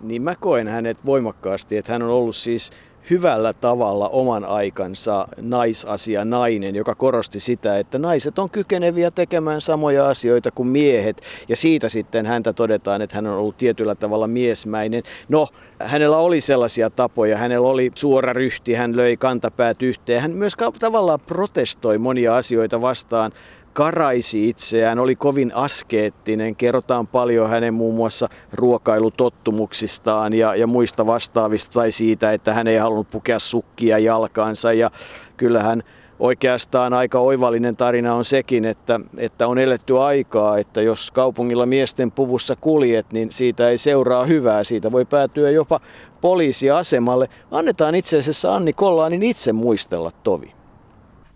Niin 0.02 0.22
mä 0.22 0.36
koen 0.36 0.68
hänet 0.68 1.06
voimakkaasti, 1.06 1.78
että 1.78 1.92
hän 1.92 2.02
on 2.02 2.10
ollut 2.10 2.36
siis 2.36 2.72
hyvällä 3.10 3.54
tavalla 3.54 4.10
oman 4.10 4.46
aikansa 4.46 5.28
naisasia 5.42 6.26
nainen, 6.26 6.76
joka 6.76 6.96
korosti 6.96 7.40
sitä, 7.40 7.78
että 7.78 8.00
naiset 8.00 8.40
on 8.40 8.50
kykeneviä 8.50 9.12
tekemään 9.12 9.62
samoja 9.62 10.08
asioita 10.08 10.52
kuin 10.52 10.68
miehet. 10.68 11.22
Ja 11.50 11.56
siitä 11.56 11.90
sitten 11.90 12.26
häntä 12.26 12.54
todetaan, 12.54 13.02
että 13.02 13.16
hän 13.16 13.28
on 13.28 13.38
ollut 13.38 13.58
tietyllä 13.58 13.96
tavalla 13.96 14.28
miesmäinen. 14.28 15.04
No, 15.30 15.48
hänellä 15.80 16.18
oli 16.18 16.42
sellaisia 16.42 16.90
tapoja, 16.90 17.38
hänellä 17.38 17.68
oli 17.68 17.92
suora 17.96 18.34
ryhti, 18.34 18.74
hän 18.74 18.98
löi 18.98 19.18
kantapäät 19.18 19.82
yhteen. 19.82 20.22
Hän 20.22 20.32
myös 20.32 20.54
tavallaan 20.80 21.20
protestoi 21.20 21.98
monia 21.98 22.38
asioita 22.38 22.82
vastaan, 22.82 23.32
karaisi 23.76 24.50
itseään, 24.50 25.00
oli 25.00 25.16
kovin 25.16 25.56
askeettinen. 25.56 26.56
Kerrotaan 26.56 27.08
paljon 27.08 27.50
hänen 27.50 27.74
muun 27.74 27.96
muassa 27.96 28.30
ruokailutottumuksistaan 28.54 30.34
ja, 30.34 30.56
ja 30.56 30.68
muista 30.68 31.06
vastaavista 31.06 31.74
tai 31.74 31.92
siitä, 31.92 32.34
että 32.34 32.54
hän 32.54 32.68
ei 32.68 32.78
halunnut 32.78 33.10
pukea 33.10 33.40
sukkia 33.40 34.00
jalkaansa. 34.00 34.74
Ja 34.74 34.92
kyllähän 35.38 35.84
oikeastaan 36.20 36.94
aika 36.94 37.20
oivallinen 37.20 37.76
tarina 37.76 38.16
on 38.16 38.26
sekin, 38.26 38.66
että, 38.66 39.00
että 39.18 39.48
on 39.48 39.58
eletty 39.58 40.00
aikaa, 40.00 40.58
että 40.58 40.82
jos 40.82 41.12
kaupungilla 41.12 41.66
miesten 41.66 42.12
puvussa 42.12 42.56
kuljet, 42.56 43.14
niin 43.14 43.32
siitä 43.32 43.70
ei 43.70 43.78
seuraa 43.78 44.26
hyvää. 44.26 44.64
Siitä 44.64 44.92
voi 44.92 45.06
päätyä 45.06 45.50
jopa 45.50 45.80
poliisiasemalle. 46.22 47.30
Annetaan 47.52 47.96
itse 47.96 48.18
asiassa 48.18 48.56
Anni 48.56 48.74
Kollaanin 48.74 49.24
itse 49.24 49.54
muistella 49.54 50.12
tovi. 50.24 50.55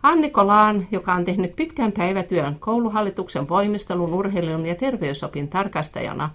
Anni 0.03 0.29
Kolaan, 0.29 0.87
joka 0.91 1.13
on 1.13 1.25
tehnyt 1.25 1.55
pitkän 1.55 1.91
päivätyön 1.91 2.55
kouluhallituksen 2.59 3.49
voimistelun, 3.49 4.13
urheilun 4.13 4.65
ja 4.65 4.75
terveysopin 4.75 5.47
tarkastajana, 5.47 6.29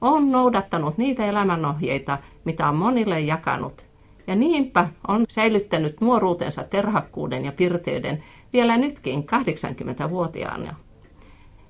on 0.00 0.30
noudattanut 0.30 0.98
niitä 0.98 1.24
elämänohjeita, 1.24 2.18
mitä 2.44 2.68
on 2.68 2.76
monille 2.76 3.20
jakanut. 3.20 3.86
Ja 4.26 4.36
niinpä 4.36 4.88
on 5.08 5.24
säilyttänyt 5.28 6.00
nuoruutensa 6.00 6.64
terhakkuuden 6.64 7.44
ja 7.44 7.52
pirteyden 7.52 8.22
vielä 8.52 8.76
nytkin 8.76 9.26
80-vuotiaana. 9.26 10.74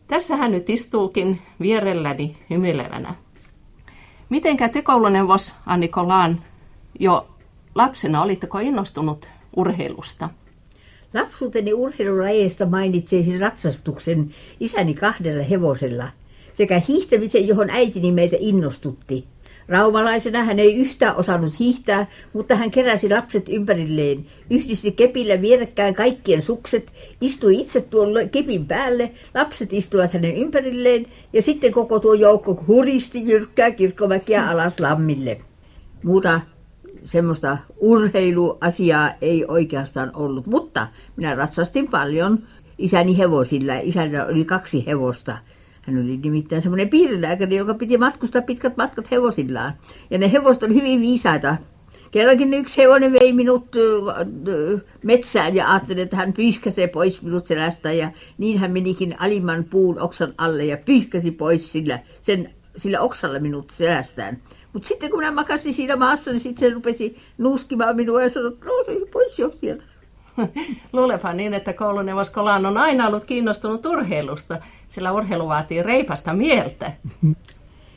Tässä 0.07 0.37
hän 0.37 0.53
nyt 0.53 0.71
istuukin 0.71 1.43
vierelläni 1.61 2.37
hymyilevänä. 2.51 3.15
Mitenkä 4.29 4.69
te 4.69 4.83
kouluneuvos 4.83 5.57
Anni 5.67 5.89
Kolaan 5.89 6.45
jo 7.01 7.29
lapsena 7.75 8.23
olitteko 8.23 8.59
innostunut 8.59 9.29
urheilusta? 9.57 10.29
Lapsuuteni 11.15 11.73
urheilulajeista 11.73 12.67
mainitsisin 12.67 13.41
ratsastuksen 13.41 14.31
isäni 14.61 14.95
kahdella 14.95 15.45
hevosella 15.45 16.09
sekä 16.53 16.83
hiihtämisen, 16.89 17.49
johon 17.49 17.71
äitini 17.71 18.13
meitä 18.13 18.37
innostutti. 18.41 19.25
Raumalaisena 19.69 20.45
hän 20.45 20.59
ei 20.59 20.77
yhtään 20.77 21.17
osannut 21.17 21.59
hiihtää, 21.59 22.07
mutta 22.33 22.55
hän 22.55 22.71
keräsi 22.71 23.09
lapset 23.09 23.49
ympärilleen, 23.49 24.27
yhdisti 24.51 24.93
kepillä 24.93 25.41
vierekkäin 25.41 25.95
kaikkien 25.95 26.43
sukset, 26.43 26.93
istui 27.21 27.61
itse 27.61 27.81
tuon 27.81 28.09
kepin 28.33 28.67
päälle, 28.67 29.11
lapset 29.35 29.73
istuivat 29.73 30.13
hänen 30.13 30.37
ympärilleen 30.37 31.07
ja 31.33 31.43
sitten 31.43 31.73
koko 31.73 32.01
tuo 32.01 32.15
joukko 32.15 32.65
huristi 32.67 33.29
jyrkkää 33.29 33.71
kirkkomäkiä 33.71 34.49
alas 34.49 34.81
lammille. 34.81 35.41
Muuta 36.03 36.41
semmoista 37.05 37.59
urheiluasiaa 37.79 39.11
ei 39.21 39.45
oikeastaan 39.49 40.11
ollut, 40.15 40.47
mutta 40.47 40.87
minä 41.17 41.35
ratsastin 41.35 41.89
paljon 41.89 42.39
isäni 42.79 43.19
hevosilla. 43.19 43.75
Isällä 43.83 44.27
oli 44.27 44.45
kaksi 44.45 44.87
hevosta. 44.87 45.39
Hän 45.83 46.05
oli 46.05 46.17
nimittäin 46.17 46.63
semmoinen 46.63 46.89
piirilääkäri, 46.89 47.57
joka 47.57 47.75
piti 47.75 47.99
matkustaa 47.99 48.43
pitkät 48.43 48.77
matkat 48.77 49.11
hevosillaan. 49.11 49.73
Ja 50.11 50.19
ne 50.19 50.33
hevoset 50.33 50.63
oli 50.63 50.75
hyvin 50.75 51.01
viisaita. 51.01 51.57
Kerrankin 52.11 52.55
yksi 52.55 52.83
hevonen 52.83 53.13
vei 53.13 53.33
minut 53.33 53.77
metsään 55.03 55.55
ja 55.55 55.71
ajattelin, 55.71 56.03
että 56.03 56.17
hän 56.17 56.33
pyyhkäsee 56.33 56.89
pois 56.89 57.23
minut 57.23 57.47
selästä. 57.47 57.93
Ja 57.93 58.11
niin 58.39 58.59
hän 58.59 58.71
menikin 58.71 59.15
alimman 59.19 59.65
puun 59.65 60.01
oksan 60.01 60.35
alle 60.39 60.65
ja 60.65 60.77
pyyhkäsi 60.77 61.31
pois 61.31 61.73
sillä, 61.73 61.99
sen, 62.23 62.51
sillä 62.77 63.01
oksalla 63.01 63.39
minut 63.39 63.73
selästään. 63.77 64.39
Mutta 64.75 64.89
sitten 64.89 65.11
kun 65.11 65.19
minä 65.19 65.31
makasin 65.31 65.75
siinä 65.75 65.97
maassa, 65.97 66.31
niin 66.31 66.41
sitten 66.41 66.69
se 66.69 66.75
rupesi 66.75 67.17
nuuskimaan 67.39 67.97
minua 67.97 68.23
ja 68.23 68.31
sanoi, 68.31 68.53
että 68.53 68.67
nouse 68.67 69.07
pois 69.13 69.39
jo 69.39 69.53
sieltä. 69.61 69.85
Luulepa 70.93 71.33
niin, 71.33 71.55
että 71.55 71.73
kouluneuvos 71.73 72.31
Kolan 72.31 72.67
on 72.67 72.79
aina 72.79 73.07
ollut 73.07 73.25
kiinnostunut 73.25 73.87
urheilusta, 73.87 74.59
sillä 74.89 75.13
urheilu 75.13 75.49
vaatii 75.49 75.83
reipasta 75.83 76.33
mieltä. 76.33 76.93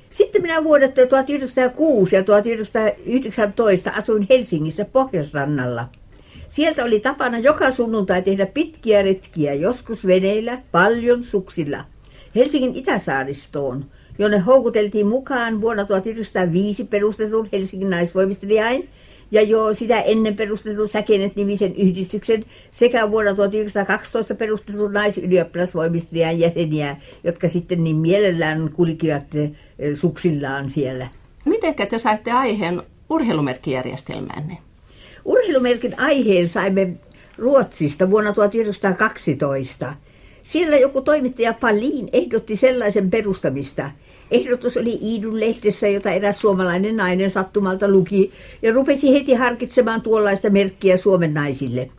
Sitten 0.10 0.42
minä 0.42 0.64
vuodet 0.64 0.94
1906 0.94 2.16
ja 2.16 2.24
1919 2.24 3.92
asuin 3.98 4.28
Helsingissä 4.30 4.86
Pohjoisrannalla. 4.86 5.86
Sieltä 6.50 6.84
oli 6.84 7.00
tapana 7.00 7.38
joka 7.38 7.72
sunnuntai 7.72 8.22
tehdä 8.22 8.46
pitkiä 8.46 9.02
retkiä, 9.02 9.54
joskus 9.54 10.08
veneillä, 10.08 10.58
paljon 10.72 11.24
suksilla. 11.24 11.86
Helsingin 12.36 12.76
Itäsaaristoon– 12.76 13.86
jonne 14.20 14.40
houkuteltiin 14.40 15.08
mukaan 15.08 15.62
vuonna 15.62 15.86
1905 15.86 16.84
perustetun 16.84 17.50
Helsingin 17.52 17.90
naisvoimistelijain 17.90 18.90
ja 19.32 19.42
jo 19.42 19.74
sitä 19.74 20.02
ennen 20.02 20.36
perustetun 20.36 20.90
Säkenet-nimisen 20.90 21.76
yhdistyksen 21.76 22.46
sekä 22.72 23.12
vuonna 23.12 23.36
1912 23.36 24.36
perustetun 24.36 24.94
naisylioppilasvoimistelijan 24.94 26.40
jäseniä, 26.40 26.98
jotka 27.24 27.50
sitten 27.50 27.84
niin 27.84 27.96
mielellään 27.96 28.70
kulkivat 28.74 29.36
eh, 29.36 29.52
suksillaan 29.96 30.70
siellä. 30.70 31.08
Miten 31.46 31.76
te 31.76 31.98
saitte 31.98 32.32
aiheen 32.32 32.82
urheilumerkkijärjestelmäänne? 33.10 34.58
Urheilumerkin 35.26 36.00
aiheen 36.00 36.50
saimme 36.50 36.94
Ruotsista 37.38 38.10
vuonna 38.10 38.34
1912. 38.34 39.94
Siellä 40.44 40.78
joku 40.78 41.02
toimittaja 41.02 41.54
Palin 41.54 42.10
ehdotti 42.14 42.56
sellaisen 42.56 43.10
perustamista– 43.10 43.92
Ehdotus 44.32 44.78
oli 44.78 45.00
Iidun 45.02 45.40
lehdessä, 45.40 45.88
jota 45.88 46.12
eräs 46.12 46.40
suomalainen 46.40 46.98
nainen 46.98 47.32
sattumalta 47.32 47.88
luki 47.88 48.32
ja 48.62 48.74
rupesi 48.74 49.14
heti 49.14 49.34
harkitsemaan 49.34 50.02
tuollaista 50.02 50.50
merkkiä 50.50 50.98
Suomen 50.98 51.34
naisille. 51.34 51.90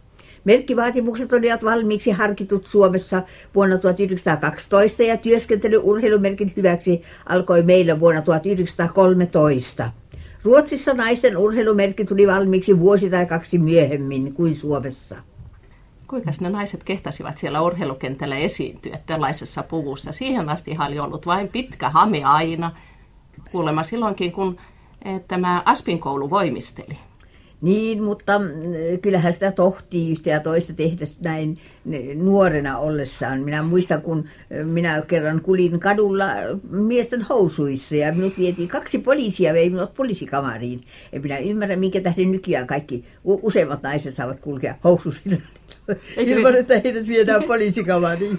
Merkkivaatimukset 0.44 1.32
olivat 1.32 1.64
valmiiksi 1.64 2.10
harkitut 2.10 2.66
Suomessa 2.66 3.22
vuonna 3.54 3.78
1912 3.78 5.02
ja 5.02 5.16
työskentely 5.16 5.80
urheilumerkin 5.82 6.52
hyväksi 6.56 7.02
alkoi 7.26 7.62
meillä 7.62 8.00
vuonna 8.00 8.22
1913. 8.22 9.92
Ruotsissa 10.42 10.94
naisten 10.94 11.36
urheilumerkki 11.36 12.04
tuli 12.04 12.26
valmiiksi 12.26 12.78
vuosi 12.78 13.10
tai 13.10 13.26
kaksi 13.26 13.58
myöhemmin 13.58 14.34
kuin 14.34 14.56
Suomessa. 14.56 15.16
Kuinka 16.08 16.30
ne 16.40 16.50
naiset 16.50 16.84
kehtasivat 16.84 17.38
siellä 17.38 17.60
urheilukentällä 17.60 18.36
esiintyä 18.36 18.98
tällaisessa 19.06 19.62
puvussa? 19.62 20.12
Siihen 20.12 20.48
asti 20.48 20.76
oli 20.86 20.98
ollut 20.98 21.26
vain 21.26 21.48
pitkä 21.48 21.90
hame 21.90 22.24
aina. 22.24 22.70
Kuulemma 23.52 23.82
silloinkin, 23.82 24.32
kun 24.32 24.58
eh, 25.04 25.20
tämä 25.28 25.62
Aspin 25.64 26.00
koulu 26.00 26.30
voimisteli. 26.30 26.98
Niin, 27.60 28.02
mutta 28.02 28.38
mm, 28.38 28.48
kyllähän 29.02 29.32
sitä 29.32 29.52
tohtii 29.52 30.12
yhtä 30.12 30.30
ja 30.30 30.40
toista 30.40 30.72
tehdä 30.72 31.06
näin 31.20 31.56
nuorena 32.14 32.78
ollessaan. 32.78 33.40
Minä 33.40 33.62
muistan, 33.62 34.02
kun 34.02 34.24
minä 34.64 35.02
kerran 35.06 35.40
kulin 35.40 35.80
kadulla 35.80 36.26
miesten 36.70 37.22
housuissa 37.22 37.96
ja 37.96 38.12
minut 38.12 38.38
vietiin 38.38 38.68
kaksi 38.68 38.98
poliisia 38.98 39.52
vei 39.52 39.70
minut 39.70 39.94
poliisikamariin. 39.94 40.80
En 41.12 41.22
minä 41.22 41.38
ymmärrä, 41.38 41.76
minkä 41.76 42.00
tähden 42.00 42.32
nykyään 42.32 42.66
kaikki 42.66 43.04
useimmat 43.24 43.82
naiset 43.82 44.14
saavat 44.14 44.40
kulkea 44.40 44.74
housusilla 44.84 45.36
ilman, 46.16 46.54
että 46.54 46.80
heidät 46.84 47.06
viedään 47.06 47.42
poliisikamariin. 47.42 48.38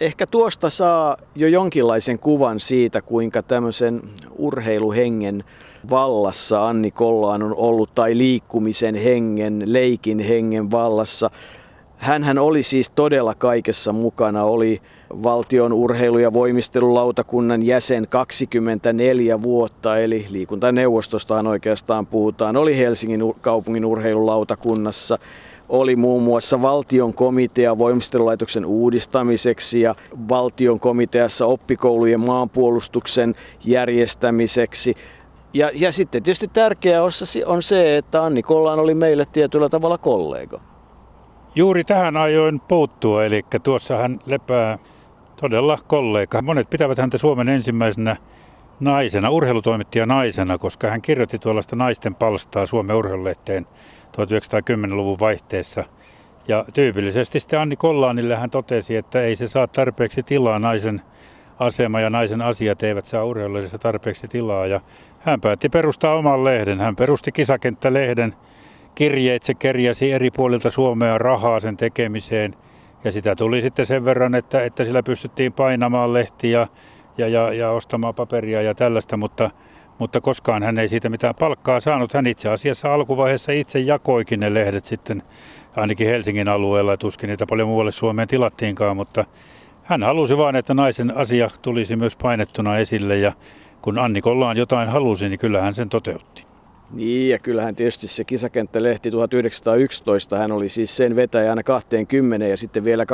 Ehkä 0.00 0.26
tuosta 0.26 0.70
saa 0.70 1.16
jo 1.34 1.48
jonkinlaisen 1.48 2.18
kuvan 2.18 2.60
siitä, 2.60 3.02
kuinka 3.02 3.42
tämmöisen 3.42 4.02
urheiluhengen 4.36 5.44
vallassa 5.90 6.68
Anni 6.68 6.90
Kollaan 6.90 7.42
on 7.42 7.54
ollut 7.56 7.94
tai 7.94 8.18
liikkumisen 8.18 8.94
hengen, 8.94 9.62
leikin 9.66 10.18
hengen 10.18 10.70
vallassa. 10.70 11.30
Hänhän 11.96 12.38
oli 12.38 12.62
siis 12.62 12.90
todella 12.90 13.34
kaikessa 13.34 13.92
mukana, 13.92 14.44
oli 14.44 14.82
valtion 15.22 15.72
urheilu- 15.72 16.18
ja 16.18 16.32
voimistelulautakunnan 16.32 17.62
jäsen 17.62 18.06
24 18.08 19.42
vuotta, 19.42 19.98
eli 19.98 20.26
liikuntaneuvostostahan 20.30 21.46
oikeastaan 21.46 22.06
puhutaan, 22.06 22.56
oli 22.56 22.78
Helsingin 22.78 23.34
kaupungin 23.40 23.84
urheilulautakunnassa, 23.84 25.18
oli 25.68 25.96
muun 25.96 26.22
muassa 26.22 26.62
valtion 26.62 27.14
komitea 27.14 27.78
voimistelulaitoksen 27.78 28.64
uudistamiseksi 28.64 29.80
ja 29.80 29.94
valtion 30.28 30.80
komiteassa 30.80 31.46
oppikoulujen 31.46 32.20
maanpuolustuksen 32.20 33.34
järjestämiseksi. 33.64 34.94
Ja, 35.54 35.70
ja 35.74 35.92
sitten 35.92 36.22
tietysti 36.22 36.48
tärkeä 36.48 37.02
osa 37.02 37.24
on 37.46 37.62
se, 37.62 37.96
että 37.96 38.24
Anni 38.24 38.42
Kollaan 38.42 38.78
oli 38.78 38.94
meille 38.94 39.24
tietyllä 39.32 39.68
tavalla 39.68 39.98
kollega. 39.98 40.60
Juuri 41.54 41.84
tähän 41.84 42.16
ajoin 42.16 42.60
puuttua, 42.60 43.24
eli 43.24 43.42
tuossa 43.62 43.96
hän 43.96 44.18
lepää 44.26 44.78
todella 45.40 45.78
kollega. 45.86 46.42
Monet 46.42 46.70
pitävät 46.70 46.98
häntä 46.98 47.18
Suomen 47.18 47.48
ensimmäisenä 47.48 48.16
naisena, 48.80 49.30
urheilutoimittaja 49.30 50.06
naisena, 50.06 50.58
koska 50.58 50.90
hän 50.90 51.02
kirjoitti 51.02 51.38
tuollaista 51.38 51.76
naisten 51.76 52.14
palstaa 52.14 52.66
Suomen 52.66 52.96
urheilulehteen 52.96 53.66
1910-luvun 54.16 55.18
vaihteessa. 55.20 55.84
Ja 56.48 56.64
tyypillisesti 56.74 57.40
sitten 57.40 57.60
Anni 57.60 57.76
Kollaanille 57.76 58.36
hän 58.36 58.50
totesi, 58.50 58.96
että 58.96 59.22
ei 59.22 59.36
se 59.36 59.48
saa 59.48 59.66
tarpeeksi 59.66 60.22
tilaa, 60.22 60.58
naisen 60.58 61.02
asema 61.60 62.00
ja 62.00 62.10
naisen 62.10 62.42
asiat 62.42 62.82
eivät 62.82 63.06
saa 63.06 63.24
urheilullisesti 63.24 63.78
tarpeeksi 63.78 64.28
tilaa. 64.28 64.66
Ja 64.66 64.80
hän 65.18 65.40
päätti 65.40 65.68
perustaa 65.68 66.14
oman 66.14 66.44
lehden. 66.44 66.80
Hän 66.80 66.96
perusti 66.96 67.32
Kisakenttälehden. 67.32 68.34
Kirjeitse 68.94 69.54
kerjäsi 69.54 70.12
eri 70.12 70.30
puolilta 70.30 70.70
Suomea 70.70 71.18
rahaa 71.18 71.60
sen 71.60 71.76
tekemiseen. 71.76 72.54
Ja 73.04 73.12
sitä 73.12 73.36
tuli 73.36 73.62
sitten 73.62 73.86
sen 73.86 74.04
verran, 74.04 74.34
että, 74.34 74.64
että 74.64 74.84
sillä 74.84 75.02
pystyttiin 75.02 75.52
painamaan 75.52 76.12
lehtiä 76.12 76.66
ja, 77.18 77.28
ja, 77.28 77.52
ja 77.52 77.70
ostamaan 77.70 78.14
paperia 78.14 78.62
ja 78.62 78.74
tällaista, 78.74 79.16
mutta 79.16 79.50
mutta 79.98 80.20
koskaan 80.20 80.62
hän 80.62 80.78
ei 80.78 80.88
siitä 80.88 81.08
mitään 81.08 81.34
palkkaa 81.34 81.80
saanut. 81.80 82.14
Hän 82.14 82.26
itse 82.26 82.48
asiassa 82.48 82.94
alkuvaiheessa 82.94 83.52
itse 83.52 83.78
jakoikin 83.78 84.40
ne 84.40 84.54
lehdet 84.54 84.84
sitten 84.84 85.22
ainakin 85.76 86.06
Helsingin 86.06 86.48
alueella, 86.48 86.96
tuskin 86.96 87.28
niitä 87.28 87.46
paljon 87.46 87.68
muualle 87.68 87.92
Suomeen 87.92 88.28
tilattiinkaan, 88.28 88.96
mutta 88.96 89.24
hän 89.90 90.02
halusi 90.02 90.36
vain, 90.36 90.56
että 90.56 90.74
naisen 90.74 91.16
asia 91.16 91.50
tulisi 91.62 91.96
myös 91.96 92.16
painettuna 92.16 92.78
esille 92.78 93.16
ja 93.16 93.32
kun 93.82 93.98
Anni 93.98 94.20
Kollaan 94.20 94.56
jotain 94.56 94.88
halusi, 94.88 95.28
niin 95.28 95.38
kyllähän 95.38 95.74
sen 95.74 95.88
toteutti. 95.88 96.46
Niin, 96.90 97.30
ja 97.30 97.38
kyllähän 97.38 97.76
tietysti 97.76 98.08
se 98.08 98.24
kisakenttälehti 98.24 99.10
1911, 99.10 100.38
hän 100.38 100.52
oli 100.52 100.68
siis 100.68 100.96
sen 100.96 101.16
vetäjä 101.16 101.50
aina 101.50 101.62
20 101.62 102.46
ja 102.46 102.56
sitten 102.56 102.84
vielä 102.84 103.04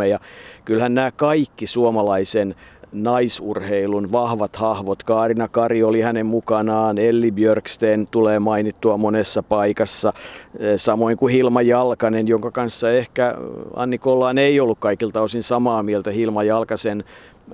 28-33, 0.00 0.04
ja 0.04 0.18
kyllähän 0.64 0.94
nämä 0.94 1.10
kaikki 1.10 1.66
suomalaisen 1.66 2.54
naisurheilun 3.02 4.12
vahvat 4.12 4.56
hahvot. 4.56 5.02
Kaarina 5.02 5.48
Kari 5.48 5.82
oli 5.82 6.00
hänen 6.00 6.26
mukanaan, 6.26 6.98
Elli 6.98 7.32
Björksten 7.32 8.08
tulee 8.10 8.38
mainittua 8.38 8.96
monessa 8.96 9.42
paikassa, 9.42 10.12
eh, 10.58 10.76
samoin 10.76 11.16
kuin 11.16 11.32
Hilma 11.32 11.62
Jalkanen, 11.62 12.28
jonka 12.28 12.50
kanssa 12.50 12.90
ehkä 12.90 13.34
Anni 13.74 13.98
Kollaan 13.98 14.38
ei 14.38 14.60
ollut 14.60 14.78
kaikilta 14.78 15.20
osin 15.20 15.42
samaa 15.42 15.82
mieltä. 15.82 16.10
Hilma 16.10 16.42
Jalkasen 16.42 17.04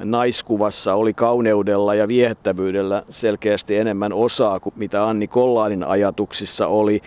naiskuvassa 0.05 0.95
oli 0.95 1.15
kauneudella 1.15 1.95
ja 1.95 2.09
viehättävyydellä 2.09 3.03
selkeästi 3.09 3.77
enemmän 3.77 4.13
osaa 4.13 4.61
kuin 4.61 4.73
mitä 4.77 5.09
Anni 5.09 5.29
Kollaanin 5.29 5.85
ajatuksissa 5.85 6.67
oli. 6.67 7.01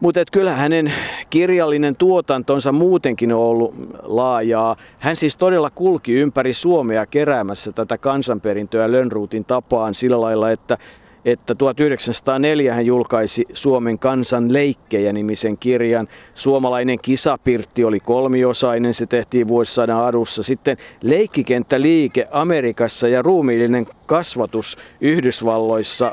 Mutta 0.00 0.20
kyllä 0.32 0.52
hänen 0.52 0.92
kirjallinen 1.30 1.96
tuotantonsa 1.96 2.72
muutenkin 2.72 3.32
on 3.32 3.40
ollut 3.40 3.74
laajaa. 4.02 4.76
Hän 4.98 5.16
siis 5.16 5.36
todella 5.36 5.70
kulki 5.70 6.12
ympäri 6.12 6.52
Suomea 6.52 7.06
keräämässä 7.06 7.72
tätä 7.72 7.98
kansanperintöä 7.98 8.92
Lönnruutin 8.92 9.44
tapaan 9.44 9.94
sillä 9.94 10.20
lailla, 10.20 10.50
että 10.50 10.78
että 11.24 11.54
1904 11.54 12.74
hän 12.74 12.86
julkaisi 12.86 13.44
Suomen 13.52 13.98
kansan 13.98 14.52
leikkejä 14.52 15.12
nimisen 15.12 15.58
kirjan. 15.58 16.08
Suomalainen 16.34 16.98
kisapirtti 16.98 17.84
oli 17.84 18.00
kolmiosainen, 18.00 18.94
se 18.94 19.06
tehtiin 19.06 19.48
vuosisadan 19.48 20.04
adussa. 20.04 20.42
Sitten 20.42 20.76
leikkikenttäliike 21.02 22.28
Amerikassa 22.30 23.08
ja 23.08 23.22
ruumiillinen 23.22 23.86
kasvatus 24.06 24.78
Yhdysvalloissa 25.00 26.12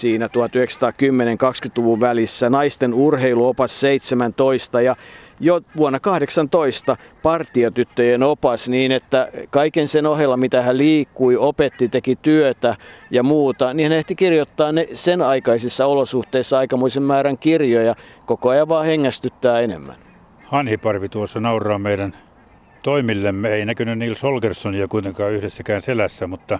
siinä 0.00 0.26
1910-20-luvun 0.26 2.00
välissä. 2.00 2.50
Naisten 2.50 2.94
urheiluopas 2.94 3.80
17 3.80 4.80
ja 4.80 4.96
jo 5.40 5.60
vuonna 5.76 6.00
18 6.00 6.96
partiotyttöjen 7.22 8.22
opas 8.22 8.68
niin, 8.68 8.92
että 8.92 9.28
kaiken 9.50 9.88
sen 9.88 10.06
ohella, 10.06 10.36
mitä 10.36 10.62
hän 10.62 10.78
liikkui, 10.78 11.36
opetti, 11.36 11.88
teki 11.88 12.16
työtä 12.16 12.76
ja 13.10 13.22
muuta, 13.22 13.74
niin 13.74 13.88
hän 13.88 13.98
ehti 13.98 14.14
kirjoittaa 14.14 14.72
ne 14.72 14.88
sen 14.92 15.22
aikaisissa 15.22 15.86
olosuhteissa 15.86 16.58
aikamoisen 16.58 17.02
määrän 17.02 17.38
kirjoja. 17.38 17.94
Koko 18.26 18.48
ajan 18.48 18.68
vaan 18.68 18.86
hengästyttää 18.86 19.60
enemmän. 19.60 19.96
Hanhiparvi 20.44 21.08
tuossa 21.08 21.40
nauraa 21.40 21.78
meidän 21.78 22.12
toimillemme. 22.82 23.48
Ei 23.48 23.64
näkynyt 23.64 23.98
Nils 23.98 24.22
Holgerssonia 24.22 24.88
kuitenkaan 24.88 25.32
yhdessäkään 25.32 25.80
selässä, 25.80 26.26
mutta 26.26 26.58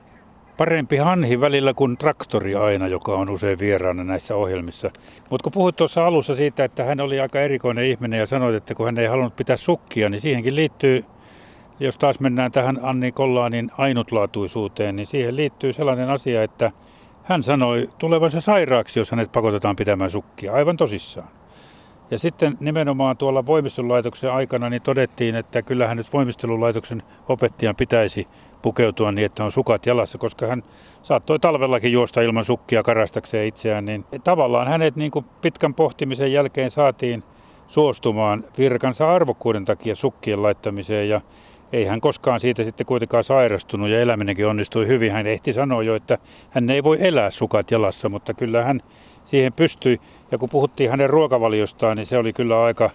parempi 0.57 0.97
hanhi 0.97 1.40
välillä 1.40 1.75
kuin 1.75 1.97
traktori 1.97 2.55
aina, 2.55 2.88
joka 2.88 3.12
on 3.12 3.31
usein 3.31 3.59
vieraana 3.59 4.05
näissä 4.05 4.37
ohjelmissa. 4.37 4.90
Mutta 5.31 5.45
kun 5.45 5.53
puhuit 5.53 5.77
tuossa 5.77 6.07
alussa 6.07 6.35
siitä, 6.35 6.64
että 6.64 6.85
hän 6.85 7.01
oli 7.01 7.21
aika 7.21 7.40
erikoinen 7.40 7.85
ihminen 7.85 8.21
ja 8.21 8.27
sanoit, 8.27 8.55
että 8.55 8.75
kun 8.75 8.87
hän 8.87 8.99
ei 8.99 9.07
halunnut 9.07 9.37
pitää 9.37 9.57
sukkia, 9.57 10.11
niin 10.11 10.21
siihenkin 10.21 10.57
liittyy, 10.57 11.05
jos 11.81 11.99
taas 11.99 12.21
mennään 12.21 12.53
tähän 12.53 12.79
Anni 12.83 13.12
Kollaanin 13.12 13.71
ainutlaatuisuuteen, 13.79 14.97
niin 14.97 15.07
siihen 15.07 15.37
liittyy 15.37 15.73
sellainen 15.73 16.11
asia, 16.11 16.42
että 16.42 16.73
hän 17.25 17.42
sanoi 17.42 17.90
tulevansa 17.99 18.40
sairaaksi, 18.40 19.01
jos 19.01 19.11
hänet 19.11 19.33
pakotetaan 19.33 19.77
pitämään 19.77 20.11
sukkia, 20.11 20.53
aivan 20.53 20.77
tosissaan. 20.77 21.29
Ja 22.11 22.19
sitten 22.19 22.57
nimenomaan 22.61 23.16
tuolla 23.16 23.47
voimistelulaitoksen 23.47 24.33
aikana 24.33 24.71
niin 24.71 24.83
todettiin, 24.83 25.35
että 25.35 25.62
kyllähän 25.62 25.97
nyt 25.97 26.12
voimistelulaitoksen 26.12 27.03
opettajan 27.29 27.77
pitäisi 27.77 28.29
pukeutua 28.62 29.12
niin, 29.12 29.27
että 29.27 29.45
on 29.45 29.53
sukat 29.53 29.87
jalassa, 29.87 30.19
koska 30.19 30.47
hän 30.47 30.62
saattoi 31.03 31.38
talvellakin 31.38 31.92
juosta 31.92 32.21
ilman 32.21 32.45
sukkia 32.45 32.83
karastakseen 32.83 33.47
itseään. 33.47 33.85
Niin 33.85 34.05
tavallaan 34.25 34.69
hänet 34.69 34.97
niin 34.97 35.11
kuin 35.11 35.25
pitkän 35.40 35.75
pohtimisen 35.75 36.33
jälkeen 36.33 36.71
saatiin 36.71 37.23
suostumaan 37.69 38.45
virkansa 38.59 39.14
arvokkuuden 39.14 39.64
takia 39.64 39.95
sukkien 39.95 40.42
laittamiseen 40.42 41.09
ja 41.09 41.21
ei 41.73 41.85
hän 41.85 42.01
koskaan 42.01 42.40
siitä 42.40 42.64
sitten 42.64 42.87
kuitenkaan 42.87 43.25
sairastunut 43.25 43.88
ja 43.88 44.01
eläminenkin 44.01 44.47
onnistui 44.47 44.87
hyvin. 44.87 45.12
Hän 45.12 45.27
ehti 45.27 45.53
sanoa 45.53 45.83
jo, 45.83 45.95
että 45.95 46.19
hän 46.51 46.71
ei 46.71 46.85
voi 46.85 46.99
elää 47.01 47.31
sukat 47.31 47.71
jalassa, 47.71 48.09
mutta 48.09 48.35
kyllä 48.35 48.64
hän 48.64 48.83
siihen 49.25 49.53
pystyi. 49.53 50.01
Ja 50.31 50.38
kun 50.38 50.49
puhuttiin 50.49 50.90
hänen 50.90 51.11
ruokavaliostaan, 51.11 51.97
niin 51.97 52.07
se 52.07 52.19
oli 52.19 52.33
kyllä 52.33 52.64
aika 52.64 52.90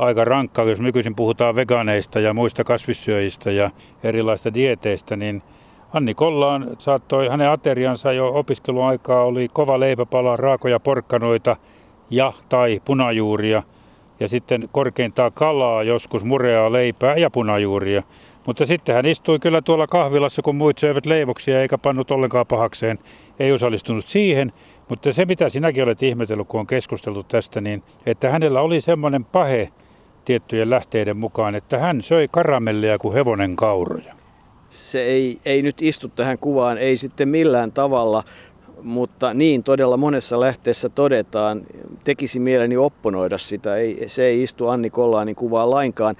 aika 0.00 0.24
rankkaa, 0.24 0.64
jos 0.64 0.80
nykyisin 0.80 1.14
puhutaan 1.14 1.56
veganeista 1.56 2.20
ja 2.20 2.34
muista 2.34 2.64
kasvissyöjistä 2.64 3.50
ja 3.50 3.70
erilaista 4.02 4.54
dieteistä, 4.54 5.16
niin 5.16 5.42
Anni 5.92 6.14
Kollaan 6.14 6.66
saattoi, 6.78 7.28
hänen 7.28 7.50
ateriansa 7.50 8.12
jo 8.12 8.28
opiskeluaikaa 8.34 9.24
oli 9.24 9.48
kova 9.52 9.80
leipäpala, 9.80 10.36
raakoja 10.36 10.80
porkkanoita 10.80 11.56
ja 12.10 12.32
tai 12.48 12.80
punajuuria 12.84 13.62
ja 14.20 14.28
sitten 14.28 14.68
korkeintaan 14.72 15.32
kalaa, 15.32 15.82
joskus 15.82 16.24
mureaa 16.24 16.72
leipää 16.72 17.16
ja 17.16 17.30
punajuuria. 17.30 18.02
Mutta 18.46 18.66
sitten 18.66 18.94
hän 18.94 19.06
istui 19.06 19.38
kyllä 19.38 19.62
tuolla 19.62 19.86
kahvilassa, 19.86 20.42
kun 20.42 20.56
muut 20.56 20.78
söivät 20.78 21.06
leivoksia 21.06 21.62
eikä 21.62 21.78
pannut 21.78 22.10
ollenkaan 22.10 22.46
pahakseen. 22.46 22.98
Ei 23.38 23.52
osallistunut 23.52 24.06
siihen, 24.06 24.52
mutta 24.88 25.12
se 25.12 25.24
mitä 25.24 25.48
sinäkin 25.48 25.84
olet 25.84 26.02
ihmetellyt, 26.02 26.48
kun 26.48 26.60
on 26.60 26.66
keskusteltu 26.66 27.22
tästä, 27.22 27.60
niin 27.60 27.82
että 28.06 28.30
hänellä 28.30 28.60
oli 28.60 28.80
semmoinen 28.80 29.24
pahe 29.24 29.68
tiettyjen 30.24 30.70
lähteiden 30.70 31.16
mukaan, 31.16 31.54
että 31.54 31.78
hän 31.78 32.02
söi 32.02 32.28
karamellia 32.30 32.98
kuin 32.98 33.14
hevonen 33.14 33.56
kauroja. 33.56 34.14
Se 34.68 35.02
ei, 35.02 35.38
ei 35.44 35.62
nyt 35.62 35.82
istu 35.82 36.08
tähän 36.08 36.38
kuvaan, 36.38 36.78
ei 36.78 36.96
sitten 36.96 37.28
millään 37.28 37.72
tavalla, 37.72 38.24
mutta 38.82 39.34
niin 39.34 39.62
todella 39.62 39.96
monessa 39.96 40.40
lähteessä 40.40 40.88
todetaan. 40.88 41.62
Tekisi 42.04 42.40
mieleni 42.40 42.76
opponoida 42.76 43.38
sitä, 43.38 43.76
ei, 43.76 44.04
se 44.06 44.26
ei 44.26 44.42
istu 44.42 44.68
Anni 44.68 44.90
Kollaanin 44.90 45.34
kuvaan 45.34 45.70
lainkaan. 45.70 46.16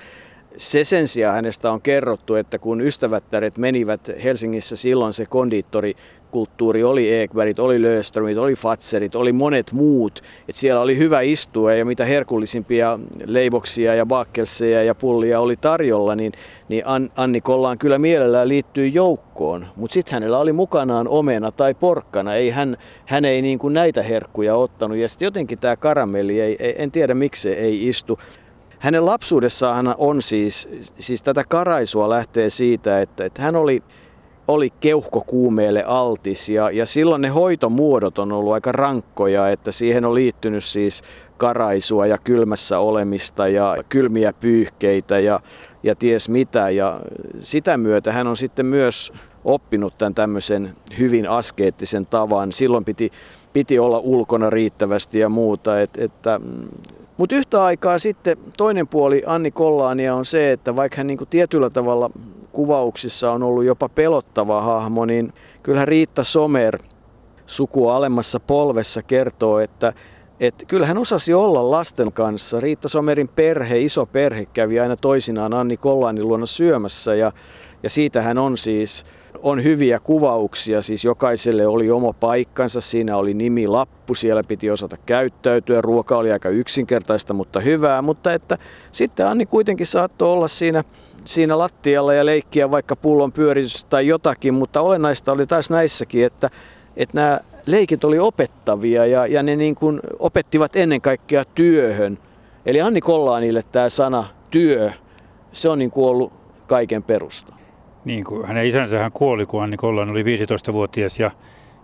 Se 0.57 0.85
sen 0.85 1.09
sijaan 1.09 1.35
hänestä 1.35 1.73
on 1.73 1.81
kerrottu, 1.81 2.35
että 2.35 2.59
kun 2.59 2.81
ystävättäret 2.81 3.59
menivät 3.59 4.11
Helsingissä 4.25 4.77
silloin 4.77 5.13
se 5.13 5.27
kondiittori 5.27 5.95
kulttuuri, 6.31 6.85
oli 6.85 7.21
Ekbergit, 7.21 7.59
oli 7.59 7.83
Löströmit, 7.83 8.39
oli 8.39 8.55
Fatserit, 8.55 9.15
oli 9.15 9.33
monet 9.33 9.73
muut. 9.73 10.23
Et 10.49 10.57
siellä 10.57 10.81
oli 10.81 10.99
hyvä 10.99 11.21
istua 11.21 11.75
ja 11.75 11.85
mitä 11.85 12.05
herkullisimpia 12.05 12.99
leivoksia 13.25 13.95
ja 13.95 14.07
bakkelseja 14.07 14.83
ja 14.83 14.95
pullia 14.95 15.41
oli 15.41 15.57
tarjolla, 15.57 16.17
niin, 16.17 16.33
niin 16.69 16.85
Anni 17.17 17.41
Kollaan 17.41 17.79
kyllä 17.79 17.99
mielellään 17.99 18.49
liittyy 18.49 18.87
joukkoon. 18.87 19.67
Mutta 19.77 19.95
sitten 19.95 20.13
hänellä 20.13 20.39
oli 20.39 20.53
mukanaan 20.53 21.09
omena 21.09 21.53
tai 21.53 21.75
porkkana. 21.75 22.35
Ei 22.35 22.51
hän, 22.51 22.77
hän 23.07 23.25
ei 23.25 23.43
niin 23.43 23.59
kuin 23.59 23.75
näitä 23.75 24.03
herkkuja 24.03 24.57
ottanut. 24.57 24.99
Ja 24.99 25.09
sitten 25.09 25.27
jotenkin 25.27 25.59
tämä 25.59 25.77
karamelli, 25.77 26.41
ei, 26.41 26.57
ei, 26.59 26.75
en 26.79 26.91
tiedä 26.91 27.15
miksi 27.15 27.49
ei 27.49 27.89
istu. 27.89 28.19
hänen 28.79 29.07
lapsuudessaan 29.07 29.95
on 29.99 30.23
siis, 30.23 30.69
siis 30.99 31.23
tätä 31.23 31.45
karaisua 31.49 32.11
lähtee 32.11 32.51
siitä, 32.51 33.01
että, 33.01 33.25
että 33.25 33.43
hän 33.43 33.57
oli, 33.57 33.83
oli 34.51 34.71
keuhkokuumeelle 34.81 35.85
altis 35.87 36.49
ja, 36.49 36.71
ja 36.71 36.87
silloin 36.87 37.23
ne 37.23 37.29
hoitomuodot 37.29 38.19
on 38.19 38.33
ollut 38.33 38.53
aika 38.53 38.73
rankkoja, 38.73 39.49
että 39.49 39.73
siihen 39.73 40.05
on 40.05 40.15
liittynyt 40.15 40.65
siis 40.65 41.03
karaisua 41.37 42.07
ja 42.07 42.19
kylmässä 42.19 42.79
olemista 42.79 43.49
ja 43.49 43.77
kylmiä 43.89 44.33
pyyhkeitä 44.33 45.19
ja, 45.19 45.41
ja 45.83 45.95
ties 45.95 46.29
mitä. 46.29 46.71
Ja 46.71 47.01
sitä 47.39 47.77
myötä 47.77 48.13
hän 48.13 48.27
on 48.27 48.37
sitten 48.37 48.67
myös 48.67 49.13
oppinut 49.45 49.99
tämän 49.99 50.15
tämmöisen 50.15 50.77
hyvin 50.99 51.29
askeettisen 51.29 52.07
tavan. 52.07 52.53
Silloin 52.53 52.85
piti, 52.85 53.11
piti 53.53 53.79
olla 53.79 53.99
ulkona 53.99 54.51
riittävästi 54.51 55.19
ja 55.19 55.29
muuta. 55.29 55.81
Et, 55.81 55.91
että, 55.99 56.39
mm, 56.39 56.69
mutta 57.17 57.37
yhtä 57.37 57.65
aikaa 57.65 57.99
sitten 57.99 58.37
toinen 58.57 58.89
puoli 58.89 59.23
Anni 59.27 59.51
Kollaania 59.51 60.15
on 60.15 60.25
se, 60.25 60.53
että 60.53 60.77
vaikka 60.77 60.97
hän 60.97 61.07
niinku 61.07 61.27
tietyllä 61.27 61.71
tavalla 61.71 62.11
kuvauksissa 62.53 63.33
on 63.33 63.43
ollut 63.43 63.65
jopa 63.65 63.89
pelottava 63.89 64.61
hahmo, 64.61 65.05
niin 65.05 65.33
kyllähän 65.63 65.89
Riitta 65.89 66.25
Somer 66.25 66.79
sukua 67.47 67.97
alemmassa 67.97 68.41
polvessa 68.41 69.03
kertoo, 69.03 69.59
että 69.59 69.93
et 70.41 70.65
kyllä 70.69 70.87
hän 70.87 70.99
osasi 70.99 71.35
olla 71.35 71.71
lasten 71.71 72.13
kanssa. 72.13 72.61
Riitta 72.61 72.89
Somerin 72.89 73.29
perhe, 73.29 73.81
iso 73.81 74.07
perhe, 74.07 74.47
kävi 74.47 74.81
aina 74.81 74.97
toisinaan 74.97 75.55
Anni 75.55 75.77
Kollaanin 75.77 76.29
luona 76.29 76.47
syömässä 76.47 77.15
ja, 77.15 77.33
ja 77.83 77.91
siitä 77.91 78.23
hän 78.23 78.39
on 78.39 78.59
siis 78.59 79.05
on 79.43 79.65
hyviä 79.65 79.99
kuvauksia, 79.99 80.83
siis 80.83 81.05
jokaiselle 81.05 81.67
oli 81.67 81.91
oma 81.91 82.13
paikkansa, 82.13 82.81
siinä 82.81 83.17
oli 83.17 83.35
nimilappu, 83.35 84.15
siellä 84.15 84.45
piti 84.45 84.71
osata 84.71 84.97
käyttäytyä, 85.07 85.81
ruoka 85.81 86.17
oli 86.17 86.33
aika 86.33 86.49
yksinkertaista, 86.49 87.35
mutta 87.35 87.61
hyvää, 87.61 88.03
mutta 88.03 88.33
että 88.33 88.59
sitten 88.93 89.27
Anni 89.27 89.47
kuitenkin 89.47 89.87
saattoi 89.87 90.33
olla 90.33 90.49
siinä, 90.49 90.85
siinä 91.25 91.59
lattialla 91.59 92.15
ja 92.15 92.27
leikkiä 92.27 92.71
vaikka 92.71 92.97
pullon 92.97 93.33
pyöritys 93.33 93.85
tai 93.85 94.07
jotakin, 94.07 94.55
mutta 94.55 94.81
olennaista 94.81 95.33
oli 95.33 95.47
taas 95.47 95.71
näissäkin, 95.71 96.25
että, 96.25 96.51
että 96.97 97.21
nämä 97.21 97.41
leikit 97.67 98.05
oli 98.05 98.19
opettavia 98.19 99.07
ja, 99.07 99.27
ja 99.27 99.43
ne 99.43 99.57
niin 99.57 99.75
kuin 99.75 100.01
opettivat 100.19 100.77
ennen 100.77 101.01
kaikkea 101.01 101.45
työhön. 101.45 102.19
Eli 102.67 102.81
Anni 102.81 103.01
Kollaanille 103.01 103.63
tämä 103.73 103.89
sana 103.89 104.27
työ, 104.51 104.91
se 105.53 105.69
on 105.69 105.79
niin 105.79 105.91
kuin 105.91 106.09
ollut 106.09 106.33
kaiken 106.67 107.03
perusta. 107.03 107.55
Niin 108.05 108.25
kuin 108.25 108.47
hänen 108.47 108.67
isänsä 108.67 108.99
hän 108.99 109.13
kuoli, 109.13 109.47
kun 109.47 109.63
Anni 109.63 109.77
Kollaan 109.77 110.11
oli 110.11 110.23
15-vuotias 110.23 111.21
ja, 111.21 111.31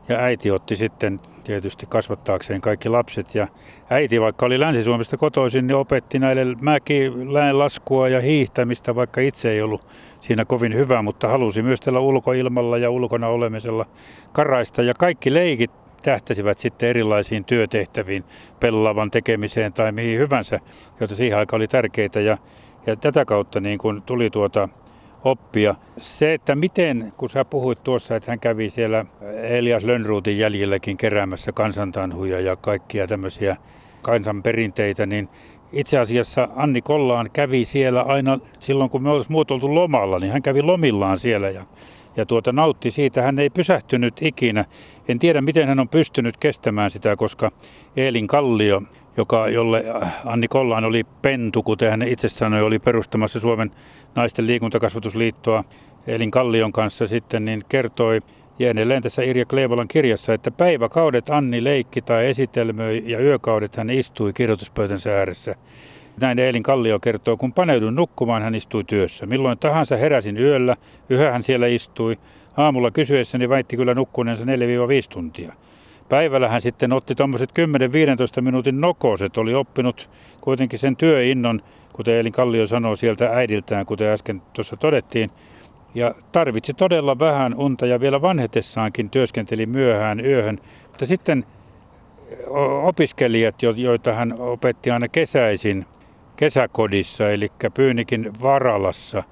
ja 0.08 0.18
äiti 0.18 0.50
otti 0.50 0.76
sitten 0.76 1.20
tietysti 1.44 1.86
kasvattaakseen 1.88 2.60
kaikki 2.60 2.88
lapset. 2.88 3.34
Ja 3.34 3.48
äiti, 3.90 4.20
vaikka 4.20 4.46
oli 4.46 4.60
Länsi-Suomesta 4.60 5.16
kotoisin, 5.16 5.66
niin 5.66 5.76
opetti 5.76 6.18
näille 6.18 6.56
mäkiläen 6.60 7.58
laskua 7.58 8.08
ja 8.08 8.20
hiihtämistä, 8.20 8.94
vaikka 8.94 9.20
itse 9.20 9.50
ei 9.50 9.62
ollut 9.62 9.86
siinä 10.20 10.44
kovin 10.44 10.74
hyvä, 10.74 11.02
mutta 11.02 11.28
halusi 11.28 11.62
myös 11.62 11.80
tällä 11.80 12.00
ulkoilmalla 12.00 12.78
ja 12.78 12.90
ulkona 12.90 13.28
olemisella 13.28 13.86
karaista. 14.32 14.82
Ja 14.82 14.94
kaikki 14.94 15.34
leikit 15.34 15.70
tähtäsivät 16.02 16.58
sitten 16.58 16.88
erilaisiin 16.88 17.44
työtehtäviin, 17.44 18.24
pellavan 18.60 19.10
tekemiseen 19.10 19.72
tai 19.72 19.92
mihin 19.92 20.18
hyvänsä, 20.18 20.60
joita 21.00 21.14
siihen 21.14 21.38
aikaan 21.38 21.58
oli 21.58 21.68
tärkeitä. 21.68 22.20
Ja, 22.20 22.38
ja 22.86 22.96
tätä 22.96 23.24
kautta 23.24 23.60
niin 23.60 23.78
kun 23.78 24.02
tuli 24.02 24.30
tuota 24.30 24.68
oppia. 25.26 25.74
Se, 25.98 26.34
että 26.34 26.54
miten, 26.54 27.12
kun 27.16 27.30
sä 27.30 27.44
puhuit 27.44 27.84
tuossa, 27.84 28.16
että 28.16 28.32
hän 28.32 28.40
kävi 28.40 28.70
siellä 28.70 29.04
Elias 29.42 29.84
Lönnruutin 29.84 30.38
jäljilläkin 30.38 30.96
keräämässä 30.96 31.52
kansantanhuja 31.52 32.40
ja 32.40 32.56
kaikkia 32.56 33.06
tämmöisiä 33.06 33.56
kansanperinteitä, 34.02 35.06
niin 35.06 35.28
itse 35.72 35.98
asiassa 35.98 36.48
Anni 36.56 36.82
Kollaan 36.82 37.30
kävi 37.32 37.64
siellä 37.64 38.02
aina 38.02 38.38
silloin, 38.58 38.90
kun 38.90 39.02
me 39.02 39.10
olisimme 39.10 39.32
muut 39.32 39.50
oltu 39.50 39.74
lomalla, 39.74 40.18
niin 40.18 40.32
hän 40.32 40.42
kävi 40.42 40.62
lomillaan 40.62 41.18
siellä 41.18 41.50
ja, 41.50 41.64
ja 42.16 42.26
tuota, 42.26 42.52
nautti 42.52 42.90
siitä. 42.90 43.22
Hän 43.22 43.38
ei 43.38 43.50
pysähtynyt 43.50 44.22
ikinä. 44.22 44.64
En 45.08 45.18
tiedä, 45.18 45.40
miten 45.40 45.68
hän 45.68 45.80
on 45.80 45.88
pystynyt 45.88 46.36
kestämään 46.36 46.90
sitä, 46.90 47.16
koska 47.16 47.52
Eelin 47.96 48.26
Kallio, 48.26 48.82
joka, 49.16 49.48
jolle 49.48 49.84
Anni 50.24 50.48
Kollaan 50.48 50.84
oli 50.84 51.04
pentu, 51.22 51.62
kuten 51.62 51.90
hän 51.90 52.02
itse 52.02 52.28
sanoi, 52.28 52.62
oli 52.62 52.78
perustamassa 52.78 53.40
Suomen 53.40 53.70
naisten 54.14 54.46
liikuntakasvatusliittoa 54.46 55.64
Elin 56.06 56.30
Kallion 56.30 56.72
kanssa 56.72 57.06
sitten, 57.06 57.44
niin 57.44 57.64
kertoi 57.68 58.20
ja 58.58 58.70
edelleen 58.70 59.02
tässä 59.02 59.22
Irja 59.22 59.44
Kleevolan 59.44 59.88
kirjassa, 59.88 60.34
että 60.34 60.50
päiväkaudet 60.50 61.30
Anni 61.30 61.64
leikki 61.64 62.02
tai 62.02 62.26
esitelmöi 62.26 63.02
ja 63.06 63.20
yökaudet 63.20 63.76
hän 63.76 63.90
istui 63.90 64.32
kirjoituspöytänsä 64.32 65.18
ääressä. 65.18 65.54
Näin 66.20 66.38
Elin 66.38 66.62
Kallio 66.62 66.98
kertoo, 66.98 67.36
kun 67.36 67.52
paneudun 67.52 67.94
nukkumaan, 67.94 68.42
hän 68.42 68.54
istui 68.54 68.84
työssä. 68.84 69.26
Milloin 69.26 69.58
tahansa 69.58 69.96
heräsin 69.96 70.38
yöllä, 70.38 70.76
yhä 71.08 71.30
hän 71.30 71.42
siellä 71.42 71.66
istui. 71.66 72.18
Aamulla 72.56 72.90
kysyessäni 72.90 73.48
väitti 73.48 73.76
kyllä 73.76 73.94
nukkuneensa 73.94 74.44
4-5 74.44 74.46
tuntia. 75.08 75.52
Päivällä 76.08 76.48
hän 76.48 76.60
sitten 76.60 76.92
otti 76.92 77.14
tuommoiset 77.14 77.50
10-15 78.38 78.40
minuutin 78.40 78.80
nokoset, 78.80 79.38
oli 79.38 79.54
oppinut 79.54 80.10
kuitenkin 80.40 80.78
sen 80.78 80.96
työinnon 80.96 81.62
kuten 81.92 82.14
Elin 82.14 82.32
Kallio 82.32 82.66
sanoi 82.66 82.96
sieltä 82.96 83.30
äidiltään, 83.32 83.86
kuten 83.86 84.08
äsken 84.08 84.42
tuossa 84.52 84.76
todettiin. 84.76 85.30
Ja 85.94 86.14
tarvitsi 86.32 86.74
todella 86.74 87.18
vähän 87.18 87.54
unta 87.54 87.86
ja 87.86 88.00
vielä 88.00 88.22
vanhetessaankin 88.22 89.10
työskenteli 89.10 89.66
myöhään 89.66 90.26
yöhön. 90.26 90.60
Mutta 90.88 91.06
sitten 91.06 91.44
opiskelijat, 92.82 93.54
joita 93.62 94.12
hän 94.12 94.34
opetti 94.38 94.90
aina 94.90 95.08
kesäisin 95.08 95.86
kesäkodissa, 96.36 97.30
eli 97.30 97.52
Pyynikin 97.74 98.32
Varalassa, 98.42 99.22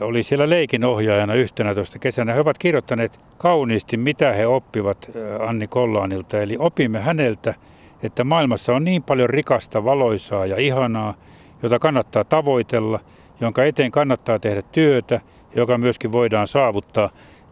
oli 0.00 0.22
siellä 0.22 0.50
leikin 0.50 0.84
ohjaajana 0.84 1.34
yhtenä 1.34 1.74
tuosta 1.74 1.98
kesänä. 1.98 2.32
He 2.32 2.40
ovat 2.40 2.58
kirjoittaneet 2.58 3.20
kauniisti, 3.38 3.96
mitä 3.96 4.32
he 4.32 4.46
oppivat 4.46 5.10
Anni 5.46 5.66
Kollaanilta. 5.66 6.40
Eli 6.40 6.56
opimme 6.58 7.00
häneltä, 7.00 7.54
että 8.02 8.24
maailmassa 8.24 8.74
on 8.74 8.84
niin 8.84 9.02
paljon 9.02 9.30
rikasta, 9.30 9.84
valoisaa 9.84 10.46
ja 10.46 10.56
ihanaa, 10.56 11.14
jota 11.62 11.78
kannattaa 11.78 12.24
tavoitella, 12.24 13.00
jonka 13.40 13.64
eteen 13.64 13.90
kannattaa 13.90 14.38
tehdä 14.38 14.62
työtä, 14.62 15.20
joka 15.54 15.78
myöskin 15.78 16.12
voidaan 16.12 16.46
saavuttaa. 16.46 17.10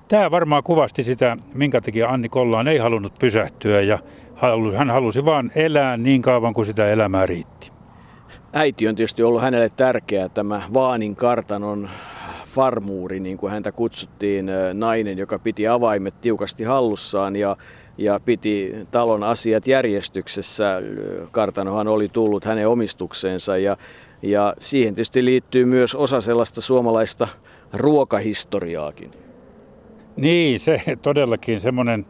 Tämä 0.08 0.30
varmaan 0.30 0.62
kuvasti 0.62 1.02
sitä, 1.02 1.36
minkä 1.54 1.80
takia 1.80 2.08
Anni 2.08 2.28
Kollaan 2.28 2.68
ei 2.68 2.78
halunnut 2.78 3.18
pysähtyä 3.18 3.80
ja 3.80 3.98
hän 4.76 4.90
halusi 4.90 5.24
vain 5.24 5.50
elää 5.54 5.96
niin 5.96 6.22
kauan 6.22 6.54
kuin 6.54 6.66
sitä 6.66 6.88
elämää 6.88 7.26
riitti. 7.26 7.72
Äiti 8.52 8.88
on 8.88 8.94
tietysti 8.94 9.22
ollut 9.22 9.42
hänelle 9.42 9.68
tärkeä 9.76 10.28
tämä 10.28 10.62
Vaanin 10.74 11.16
kartanon 11.16 11.88
farmuuri, 12.56 13.20
niin 13.20 13.38
kuin 13.38 13.52
häntä 13.52 13.72
kutsuttiin, 13.72 14.50
nainen, 14.74 15.18
joka 15.18 15.38
piti 15.38 15.68
avaimet 15.68 16.20
tiukasti 16.20 16.64
hallussaan 16.64 17.36
ja, 17.36 17.56
ja 17.98 18.20
piti 18.24 18.74
talon 18.90 19.22
asiat 19.22 19.66
järjestyksessä. 19.66 20.82
Kartanohan 21.30 21.88
oli 21.88 22.08
tullut 22.08 22.44
hänen 22.44 22.68
omistukseensa 22.68 23.58
ja, 23.58 23.76
ja 24.22 24.54
siihen 24.60 24.94
tietysti 24.94 25.24
liittyy 25.24 25.64
myös 25.64 25.94
osa 25.94 26.20
sellaista 26.20 26.60
suomalaista 26.60 27.28
ruokahistoriaakin. 27.72 29.10
Niin, 30.16 30.60
se 30.60 30.80
todellakin 31.02 31.60
semmoinen 31.60 32.06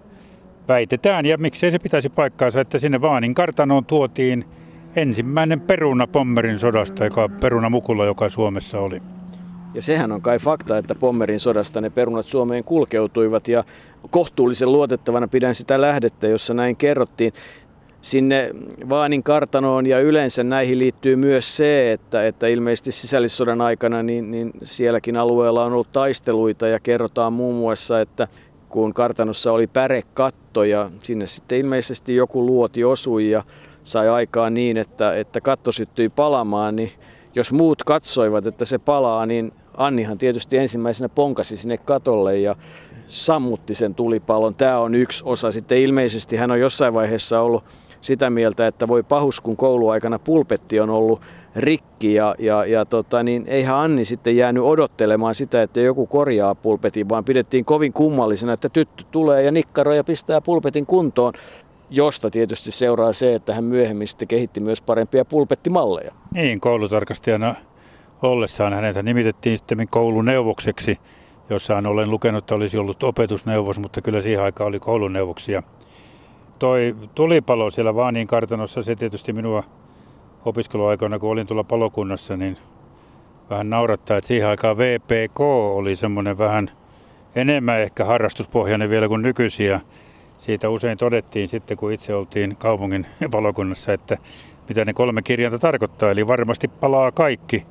väitetään, 0.69 1.27
ja 1.27 1.39
miksei 1.39 1.71
se 1.71 1.79
pitäisi 1.79 2.09
paikkaansa, 2.09 2.61
että 2.61 2.79
sinne 2.79 3.01
Vaanin 3.01 3.35
kartanoon 3.35 3.85
tuotiin 3.85 4.45
ensimmäinen 4.97 5.61
peruna 5.61 6.07
Pommerin 6.07 6.59
sodasta, 6.59 7.05
joka 7.05 7.29
perunamukulla, 7.41 8.05
joka 8.05 8.29
Suomessa 8.29 8.81
oli. 8.81 9.03
Ja 9.77 9.83
sehän 9.83 10.13
on 10.13 10.23
kai 10.23 10.39
fakta, 10.39 10.79
että 10.79 10.95
Pommerin 10.95 11.41
sodasta 11.41 11.81
ne 11.81 11.91
perunat 11.91 12.27
Suomeen 12.27 12.65
kulkeutuivat 12.65 13.49
ja 13.49 13.65
kohtuullisen 14.11 14.73
luotettavana 14.73 15.29
pidän 15.29 15.55
sitä 15.55 15.81
lähdettä, 15.81 16.27
jossa 16.27 16.55
näin 16.55 16.77
kerrottiin. 16.77 17.33
Sinne 18.01 18.51
Vaanin 18.89 19.23
kartanoon 19.23 19.87
ja 19.87 20.01
yleensä 20.01 20.45
näihin 20.45 20.79
liittyy 20.79 21.17
myös 21.17 21.57
se, 21.57 21.93
että, 21.93 22.27
että 22.27 22.47
ilmeisesti 22.47 22.93
sisällissodan 22.93 23.61
aikana 23.61 24.03
niin, 24.03 24.31
niin 24.31 24.51
sielläkin 24.63 25.17
alueella 25.17 25.65
on 25.65 25.73
ollut 25.73 25.93
taisteluita 25.93 26.67
ja 26.67 26.81
kerrotaan 26.81 27.33
muun 27.33 27.57
muassa, 27.57 28.01
että 28.01 28.29
kun 28.69 28.95
kartanossa 28.95 29.53
oli 29.53 29.67
pärekatto 29.67 30.65
ja 30.65 30.91
sinne 31.03 31.27
sitten 31.27 31.59
ilmeisesti 31.59 32.15
joku 32.15 32.47
luoti 32.47 32.85
osui 32.85 33.31
ja 33.31 33.43
sai 33.83 34.09
aikaan 34.09 34.55
niin, 34.55 34.77
että, 34.77 35.17
että 35.17 35.41
katto 35.41 35.73
syttyi 35.73 36.09
palamaan, 36.09 36.77
niin 36.77 36.93
jos 37.35 37.53
muut 37.53 37.85
katsoivat, 37.85 38.47
että 38.47 38.65
se 38.65 38.79
palaa, 38.79 39.27
niin 39.27 39.53
Annihan 39.77 40.19
tietysti 40.19 40.57
ensimmäisenä 40.57 41.09
ponkasi 41.09 41.57
sinne 41.57 41.77
katolle 41.77 42.39
ja 42.39 42.57
sammutti 43.07 43.75
sen 43.75 43.95
tulipalon. 43.95 44.55
Tämä 44.55 44.79
on 44.79 44.95
yksi 44.95 45.25
osa. 45.27 45.53
Sitten 45.53 45.79
ilmeisesti 45.79 46.37
hän 46.37 46.51
on 46.51 46.61
jossain 46.61 46.95
vaiheessa 46.95 47.41
ollut 47.41 47.65
sitä 48.01 48.31
mieltä, 48.31 48.67
että 48.67 48.89
voi 48.89 49.03
pahus, 49.03 49.41
kun 49.41 49.57
kouluaikana 49.57 50.19
pulpetti 50.19 50.81
on 50.81 50.91
ollut 50.91 51.21
rikki 51.57 52.15
ja, 52.15 52.35
ja, 52.39 52.65
ja 52.65 52.85
tota, 52.85 53.23
niin 53.23 53.45
eihän 53.47 53.77
Anni 53.77 54.05
sitten 54.05 54.37
jäänyt 54.37 54.63
odottelemaan 54.63 55.35
sitä, 55.35 55.63
että 55.63 55.81
joku 55.81 56.07
korjaa 56.07 56.55
pulpetin, 56.55 57.09
vaan 57.09 57.25
pidettiin 57.25 57.65
kovin 57.65 57.93
kummallisena, 57.93 58.53
että 58.53 58.69
tyttö 58.69 59.05
tulee 59.11 59.43
ja 59.43 59.53
nikkaroi 59.53 59.97
ja 59.97 60.05
pistää 60.05 60.41
pulpetin 60.41 60.87
kuntoon. 60.87 61.33
josta 61.91 62.31
tietysti 62.31 62.71
seuraa 62.71 63.13
se, 63.13 63.35
että 63.35 63.55
hän 63.55 63.65
myöhemmin 63.65 64.09
sitten 64.09 64.29
kehitti 64.29 64.61
myös 64.61 64.83
parempia 64.83 65.25
pulpettimalleja. 65.25 66.13
Niin, 66.35 66.61
koulutarkastajana 66.61 67.55
ollessaan 68.27 68.73
hänet 68.73 68.97
nimitettiin 69.03 69.59
sitten 69.59 69.87
kouluneuvokseksi, 69.91 70.99
jossaan 71.51 71.87
olen 71.87 72.11
lukenut, 72.11 72.45
että 72.45 72.55
olisi 72.55 72.79
ollut 72.79 73.03
opetusneuvos, 73.03 73.79
mutta 73.79 74.03
kyllä 74.03 74.21
siihen 74.21 74.43
aikaan 74.43 74.69
oli 74.69 74.81
kouluneuvoksia. 74.81 75.63
Toi 76.59 76.97
tulipalo 77.15 77.71
siellä 77.71 77.95
Vaaniin 77.95 78.27
kartanossa, 78.27 78.83
se 78.83 78.97
tietysti 78.97 79.33
minua 79.33 79.63
opiskeluaikoina, 80.45 81.19
kun 81.19 81.31
olin 81.31 81.47
tuolla 81.47 81.65
palokunnassa, 81.65 82.37
niin 82.37 82.57
vähän 83.51 83.71
naurattaa, 83.71 84.17
että 84.17 84.29
siihen 84.29 84.49
aikaan 84.49 84.79
VPK 84.79 85.41
oli 85.75 85.97
semmoinen 85.97 86.39
vähän 86.39 86.71
enemmän 87.35 87.81
ehkä 87.81 88.05
harrastuspohjainen 88.05 88.91
vielä 88.91 89.09
kuin 89.09 89.23
nykyisiä. 89.23 89.81
Siitä 90.39 90.69
usein 90.69 90.99
todettiin 90.99 91.49
sitten, 91.49 91.77
kun 91.77 91.93
itse 91.93 92.15
oltiin 92.15 92.57
kaupungin 92.57 93.07
palokunnassa, 93.31 93.93
että 93.93 94.19
mitä 94.69 94.85
ne 94.85 94.93
kolme 94.93 95.23
kirjainta 95.23 95.59
tarkoittaa. 95.59 96.11
Eli 96.11 96.27
varmasti 96.27 96.69
palaa 96.69 97.13
kaikki, 97.13 97.67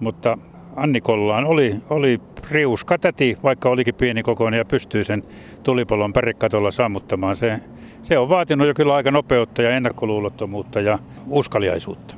mutta 0.00 0.38
Annikollaan 0.76 1.44
oli, 1.44 1.76
oli 1.90 2.20
riuska 2.50 2.98
täti, 2.98 3.38
vaikka 3.42 3.68
olikin 3.68 3.94
pieni 3.94 4.22
kokoinen 4.22 4.58
ja 4.58 4.64
pystyy 4.64 5.04
sen 5.04 5.22
tulipalon 5.62 6.12
pärikatolla 6.12 6.70
sammuttamaan. 6.70 7.36
Se, 7.36 7.60
se 8.02 8.18
on 8.18 8.28
vaatinut 8.28 8.66
jo 8.66 8.74
kyllä 8.74 8.94
aika 8.94 9.10
nopeutta 9.10 9.62
ja 9.62 9.70
ennakkoluulottomuutta 9.70 10.80
ja 10.80 10.98
uskaliaisuutta. 11.28 12.14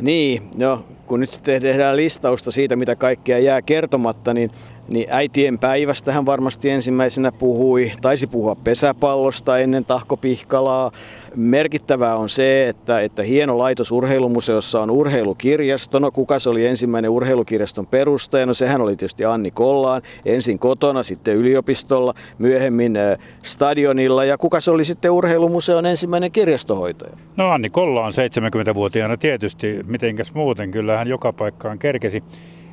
Niin, 0.00 0.42
no 0.56 0.84
kun 1.06 1.20
nyt 1.20 1.40
tehdään 1.42 1.96
listausta 1.96 2.50
siitä, 2.50 2.76
mitä 2.76 2.96
kaikkea 2.96 3.38
jää 3.38 3.62
kertomatta, 3.62 4.34
niin, 4.34 4.50
niin 4.88 5.06
äitien 5.10 5.58
päivästä 5.58 6.12
hän 6.12 6.26
varmasti 6.26 6.70
ensimmäisenä 6.70 7.32
puhui, 7.32 7.92
taisi 8.00 8.26
puhua 8.26 8.54
pesäpallosta 8.54 9.58
ennen 9.58 9.84
Tahko 9.84 10.16
Pihkalaa, 10.16 10.92
Merkittävää 11.36 12.16
on 12.16 12.28
se, 12.28 12.68
että, 12.68 13.00
että 13.00 13.22
hieno 13.22 13.58
laitos 13.58 13.92
urheilumuseossa 13.92 14.80
on 14.80 14.90
urheilukirjasto. 14.90 15.98
No 15.98 16.10
kuka 16.10 16.38
se 16.38 16.50
oli 16.50 16.66
ensimmäinen 16.66 17.10
urheilukirjaston 17.10 17.86
perustaja? 17.86 18.46
No 18.46 18.54
sehän 18.54 18.80
oli 18.80 18.96
tietysti 18.96 19.24
Anni 19.24 19.50
Kollaan. 19.50 20.02
Ensin 20.24 20.58
kotona, 20.58 21.02
sitten 21.02 21.36
yliopistolla, 21.36 22.14
myöhemmin 22.38 22.98
stadionilla. 23.42 24.24
Ja 24.24 24.38
kuka 24.38 24.60
se 24.60 24.70
oli 24.70 24.84
sitten 24.84 25.10
urheilumuseon 25.10 25.86
ensimmäinen 25.86 26.32
kirjastohoitaja? 26.32 27.16
No 27.36 27.50
Anni 27.50 27.70
Kollaan 27.70 28.12
70-vuotiaana 28.12 29.16
tietysti. 29.16 29.80
Mitenkäs 29.86 30.34
muuten? 30.34 30.70
Kyllähän 30.70 31.08
joka 31.08 31.32
paikkaan 31.32 31.78
kerkesi. 31.78 32.22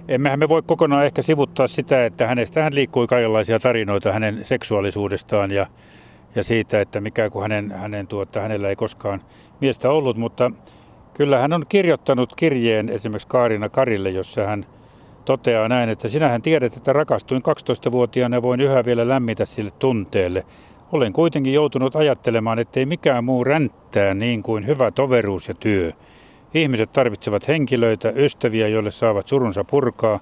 Emmehän 0.07 0.39
me 0.39 0.49
voi 0.49 0.61
kokonaan 0.61 1.05
ehkä 1.05 1.21
sivuttaa 1.21 1.67
sitä, 1.67 2.05
että 2.05 2.27
hänestä 2.27 2.63
hän 2.63 2.75
liikkui 2.75 3.07
kaikenlaisia 3.07 3.59
tarinoita 3.59 4.11
hänen 4.11 4.45
seksuaalisuudestaan 4.45 5.51
ja 5.51 5.67
ja 6.35 6.43
siitä, 6.43 6.81
että 6.81 7.01
mikä 7.01 7.29
kuin 7.29 7.41
hänen, 7.41 7.71
hänen 7.71 8.07
tuota, 8.07 8.41
hänellä 8.41 8.69
ei 8.69 8.75
koskaan 8.75 9.21
miestä 9.61 9.89
ollut, 9.89 10.17
mutta 10.17 10.51
kyllä 11.13 11.39
hän 11.39 11.53
on 11.53 11.65
kirjoittanut 11.69 12.33
kirjeen 12.35 12.89
esimerkiksi 12.89 13.27
Kaarina 13.27 13.69
Karille, 13.69 14.09
jossa 14.09 14.45
hän 14.45 14.65
toteaa 15.25 15.67
näin, 15.67 15.89
että 15.89 16.09
sinähän 16.09 16.41
tiedät, 16.41 16.77
että 16.77 16.93
rakastuin 16.93 17.41
12-vuotiaana 17.41 18.37
ja 18.37 18.41
voin 18.41 18.61
yhä 18.61 18.85
vielä 18.85 19.07
lämmitä 19.07 19.45
sille 19.45 19.71
tunteelle. 19.71 20.45
Olen 20.91 21.13
kuitenkin 21.13 21.53
joutunut 21.53 21.95
ajattelemaan, 21.95 22.59
ettei 22.59 22.85
mikään 22.85 23.23
muu 23.23 23.43
ränttää 23.43 24.13
niin 24.13 24.43
kuin 24.43 24.67
hyvä 24.67 24.91
toveruus 24.91 25.47
ja 25.47 25.53
työ. 25.53 25.91
Ihmiset 26.53 26.93
tarvitsevat 26.93 27.47
henkilöitä, 27.47 28.09
ystäviä, 28.15 28.67
joille 28.67 28.91
saavat 28.91 29.27
surunsa 29.27 29.63
purkaa, 29.63 30.19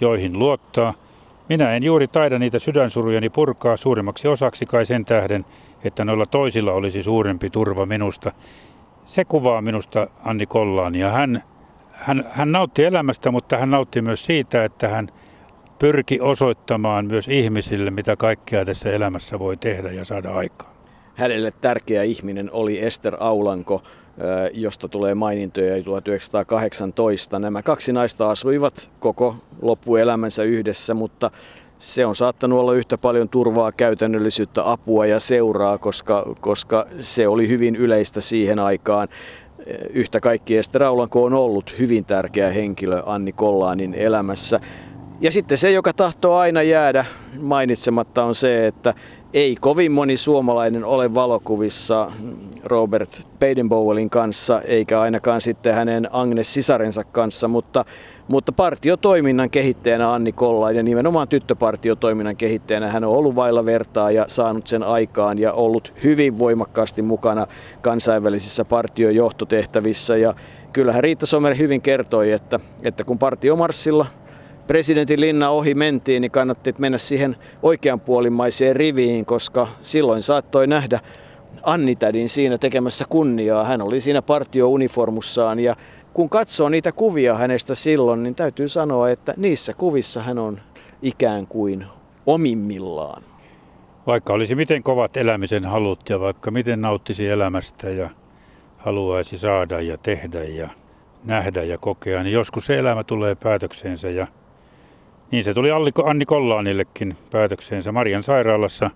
joihin 0.00 0.38
luottaa– 0.38 0.94
minä 1.48 1.72
en 1.72 1.82
juuri 1.82 2.08
taida 2.08 2.38
niitä 2.38 2.58
sydänsurujani 2.58 3.30
purkaa 3.30 3.76
suurimmaksi 3.76 4.28
osaksi 4.28 4.66
kai 4.66 4.86
sen 4.86 5.04
tähden, 5.04 5.44
että 5.84 6.04
noilla 6.04 6.26
toisilla 6.26 6.72
olisi 6.72 7.02
suurempi 7.02 7.50
turva 7.50 7.86
minusta. 7.86 8.32
Se 9.04 9.24
kuvaa 9.24 9.62
minusta 9.62 10.06
Anni 10.24 10.46
Kollaan 10.46 10.94
ja 10.94 11.10
hän, 11.10 11.42
hän, 11.92 12.24
hän 12.30 12.52
nautti 12.52 12.84
elämästä, 12.84 13.30
mutta 13.30 13.56
hän 13.56 13.70
nautti 13.70 14.02
myös 14.02 14.24
siitä, 14.24 14.64
että 14.64 14.88
hän 14.88 15.08
pyrki 15.78 16.20
osoittamaan 16.20 17.06
myös 17.06 17.28
ihmisille, 17.28 17.90
mitä 17.90 18.16
kaikkea 18.16 18.64
tässä 18.64 18.90
elämässä 18.90 19.38
voi 19.38 19.56
tehdä 19.56 19.92
ja 19.92 20.04
saada 20.04 20.34
aikaan. 20.34 20.72
Hänelle 21.14 21.50
tärkeä 21.60 22.02
ihminen 22.02 22.50
oli 22.52 22.84
Ester 22.84 23.16
Aulanko, 23.20 23.82
josta 24.52 24.88
tulee 24.88 25.14
mainintoja 25.14 25.82
1918. 25.84 27.38
Nämä 27.38 27.62
kaksi 27.62 27.92
naista 27.92 28.30
asuivat 28.30 28.90
koko 29.00 29.36
loppuelämänsä 29.62 30.42
yhdessä, 30.42 30.94
mutta 30.94 31.30
se 31.78 32.06
on 32.06 32.16
saattanut 32.16 32.58
olla 32.58 32.74
yhtä 32.74 32.98
paljon 32.98 33.28
turvaa, 33.28 33.72
käytännöllisyyttä, 33.72 34.70
apua 34.70 35.06
ja 35.06 35.20
seuraa, 35.20 35.78
koska, 35.78 36.34
koska 36.40 36.86
se 37.00 37.28
oli 37.28 37.48
hyvin 37.48 37.76
yleistä 37.76 38.20
siihen 38.20 38.58
aikaan. 38.58 39.08
Yhtä 39.90 40.20
kaikki 40.20 40.56
Ester 40.56 40.82
Aulanko 40.82 41.24
on 41.24 41.34
ollut 41.34 41.74
hyvin 41.78 42.04
tärkeä 42.04 42.50
henkilö 42.50 43.02
Anni 43.06 43.32
Kollaanin 43.32 43.94
elämässä. 43.94 44.60
Ja 45.20 45.30
sitten 45.30 45.58
se, 45.58 45.70
joka 45.70 45.92
tahtoo 45.92 46.36
aina 46.36 46.62
jäädä 46.62 47.04
mainitsematta, 47.40 48.24
on 48.24 48.34
se, 48.34 48.66
että 48.66 48.94
ei 49.34 49.56
kovin 49.60 49.92
moni 49.92 50.16
suomalainen 50.16 50.84
ole 50.84 51.14
valokuvissa 51.14 52.12
Robert 52.64 53.28
Baden-Powellin 53.40 54.10
kanssa, 54.10 54.60
eikä 54.60 55.00
ainakaan 55.00 55.40
sitten 55.40 55.74
hänen 55.74 56.08
Agnes 56.12 56.54
sisarensa 56.54 57.04
kanssa, 57.04 57.48
mutta, 57.48 57.84
mutta 58.28 58.52
partiotoiminnan 58.52 59.50
kehittäjänä 59.50 60.12
Anni 60.12 60.32
Kolla 60.32 60.72
ja 60.72 60.82
nimenomaan 60.82 61.28
tyttöpartiotoiminnan 61.28 62.36
kehittäjänä 62.36 62.88
hän 62.88 63.04
on 63.04 63.16
ollut 63.16 63.34
vailla 63.34 63.64
vertaa 63.64 64.10
ja 64.10 64.24
saanut 64.28 64.66
sen 64.66 64.82
aikaan 64.82 65.38
ja 65.38 65.52
ollut 65.52 65.92
hyvin 66.04 66.38
voimakkaasti 66.38 67.02
mukana 67.02 67.46
kansainvälisissä 67.80 68.64
partiojohtotehtävissä. 68.64 70.16
Ja 70.16 70.34
kyllähän 70.72 71.02
Riitta 71.02 71.26
Sommer 71.26 71.56
hyvin 71.56 71.82
kertoi, 71.82 72.32
että, 72.32 72.60
että 72.82 73.04
kun 73.04 73.18
partiomarssilla 73.18 74.06
presidentin 74.66 75.20
linna 75.20 75.50
ohi 75.50 75.74
mentiin, 75.74 76.20
niin 76.20 76.30
kannatti 76.30 76.74
mennä 76.78 76.98
siihen 76.98 77.36
oikeanpuolimaiseen 77.62 78.76
riviin, 78.76 79.26
koska 79.26 79.68
silloin 79.82 80.22
saattoi 80.22 80.66
nähdä 80.66 81.00
Anni 81.62 81.96
Tädin 81.96 82.28
siinä 82.28 82.58
tekemässä 82.58 83.04
kunniaa. 83.08 83.64
Hän 83.64 83.82
oli 83.82 84.00
siinä 84.00 84.22
partiouniformussaan 84.22 85.60
ja 85.60 85.76
kun 86.14 86.28
katsoo 86.28 86.68
niitä 86.68 86.92
kuvia 86.92 87.34
hänestä 87.34 87.74
silloin, 87.74 88.22
niin 88.22 88.34
täytyy 88.34 88.68
sanoa, 88.68 89.10
että 89.10 89.34
niissä 89.36 89.74
kuvissa 89.74 90.22
hän 90.22 90.38
on 90.38 90.60
ikään 91.02 91.46
kuin 91.46 91.86
omimmillaan. 92.26 93.22
Vaikka 94.06 94.32
olisi 94.32 94.54
miten 94.54 94.82
kovat 94.82 95.16
elämisen 95.16 95.64
halut 95.64 96.10
ja 96.10 96.20
vaikka 96.20 96.50
miten 96.50 96.80
nauttisi 96.80 97.28
elämästä 97.28 97.90
ja 97.90 98.10
haluaisi 98.78 99.38
saada 99.38 99.80
ja 99.80 99.98
tehdä 99.98 100.44
ja 100.44 100.68
nähdä 101.24 101.62
ja 101.62 101.78
kokea, 101.78 102.22
niin 102.22 102.32
joskus 102.32 102.66
se 102.66 102.78
elämä 102.78 103.04
tulee 103.04 103.34
päätökseensä 103.34 104.10
ja 104.10 104.26
niin 105.32 105.44
se 105.44 105.54
tuli 105.54 105.68
Anni 106.04 106.24
Kollaanillekin 106.24 107.16
päätökseensä 107.30 107.92
Marian 107.92 108.22
sairaalassa 108.22 108.90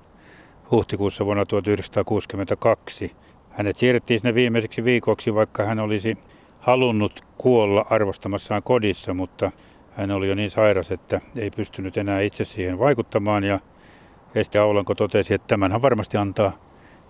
huhtikuussa 0.71 1.25
vuonna 1.25 1.47
1962. 1.47 3.13
Hänet 3.51 3.77
siirrettiin 3.77 4.21
sinne 4.21 4.35
viimeiseksi 4.35 4.85
viikoksi, 4.85 5.35
vaikka 5.35 5.65
hän 5.65 5.79
olisi 5.79 6.19
halunnut 6.61 7.25
kuolla 7.39 7.87
arvostamassaan 7.91 8.63
kodissa, 8.63 9.15
mutta 9.15 9.51
hän 9.97 10.11
oli 10.11 10.29
jo 10.29 10.35
niin 10.35 10.51
sairas, 10.51 10.91
että 10.91 11.21
ei 11.39 11.51
pystynyt 11.51 11.97
enää 11.97 12.21
itse 12.21 12.45
siihen 12.45 12.79
vaikuttamaan. 12.79 13.45
Ja 13.45 13.61
Este 14.35 14.59
Aulanko 14.59 14.95
totesi, 14.95 15.35
että 15.35 15.47
tämänhän 15.49 15.83
varmasti 15.83 16.17
antaa 16.17 16.53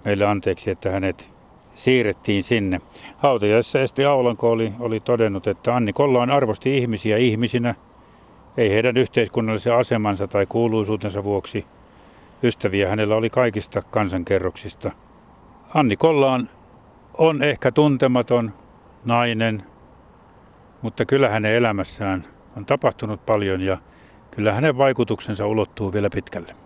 meille 0.05 0.25
anteeksi, 0.25 0.71
että 0.71 0.91
hänet 0.91 1.31
siirrettiin 1.75 2.43
sinne. 2.43 2.81
Hautajaisessa 3.17 3.81
Este 3.81 4.05
Aulanko 4.05 4.51
oli, 4.51 4.73
oli 4.81 5.01
todennut, 5.01 5.47
että 5.47 5.77
Anni 5.77 5.93
Kollaan 5.93 6.31
arvosti 6.31 6.79
ihmisiä 6.79 7.17
ihmisinä– 7.17 7.75
ei 8.57 8.71
heidän 8.71 8.97
yhteiskunnallisen 8.97 9.75
asemansa 9.75 10.29
tai 10.29 10.47
kuuluisuutensa 10.47 11.25
vuoksi 11.25 11.67
ystäviä 12.43 12.89
hänellä 12.89 13.15
oli 13.17 13.31
kaikista 13.31 13.83
kansankerroksista. 13.83 14.91
Anni 15.75 15.97
Kollaan 15.97 16.49
on 17.19 17.43
ehkä 17.43 17.73
tuntematon 17.73 18.53
nainen, 19.05 19.63
mutta 20.83 21.05
kyllä 21.05 21.29
hänen 21.29 21.55
elämässään 21.55 22.25
on 22.57 22.67
tapahtunut 22.67 23.27
paljon 23.27 23.61
ja 23.61 23.79
kyllä 24.31 24.53
hänen 24.53 24.79
vaikutuksensa 24.79 25.47
ulottuu 25.47 25.93
vielä 25.93 26.09
pitkälle. 26.15 26.57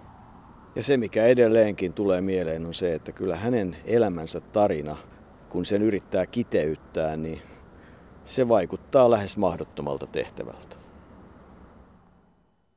Ja 0.75 0.83
se, 0.83 0.97
mikä 0.97 1.27
edelleenkin 1.27 1.93
tulee 1.93 2.21
mieleen, 2.21 2.67
on 2.67 2.75
se, 2.75 2.95
että 2.95 3.13
kyllä 3.13 3.37
hänen 3.37 3.77
elämänsä 3.85 4.41
tarina, 4.41 4.97
kun 5.49 5.65
sen 5.65 5.83
yrittää 5.83 6.27
kiteyttää, 6.27 7.17
niin 7.17 7.43
se 8.25 8.49
vaikuttaa 8.49 9.11
lähes 9.11 9.37
mahdottomalta 9.37 10.07
tehtävältä. 10.07 10.80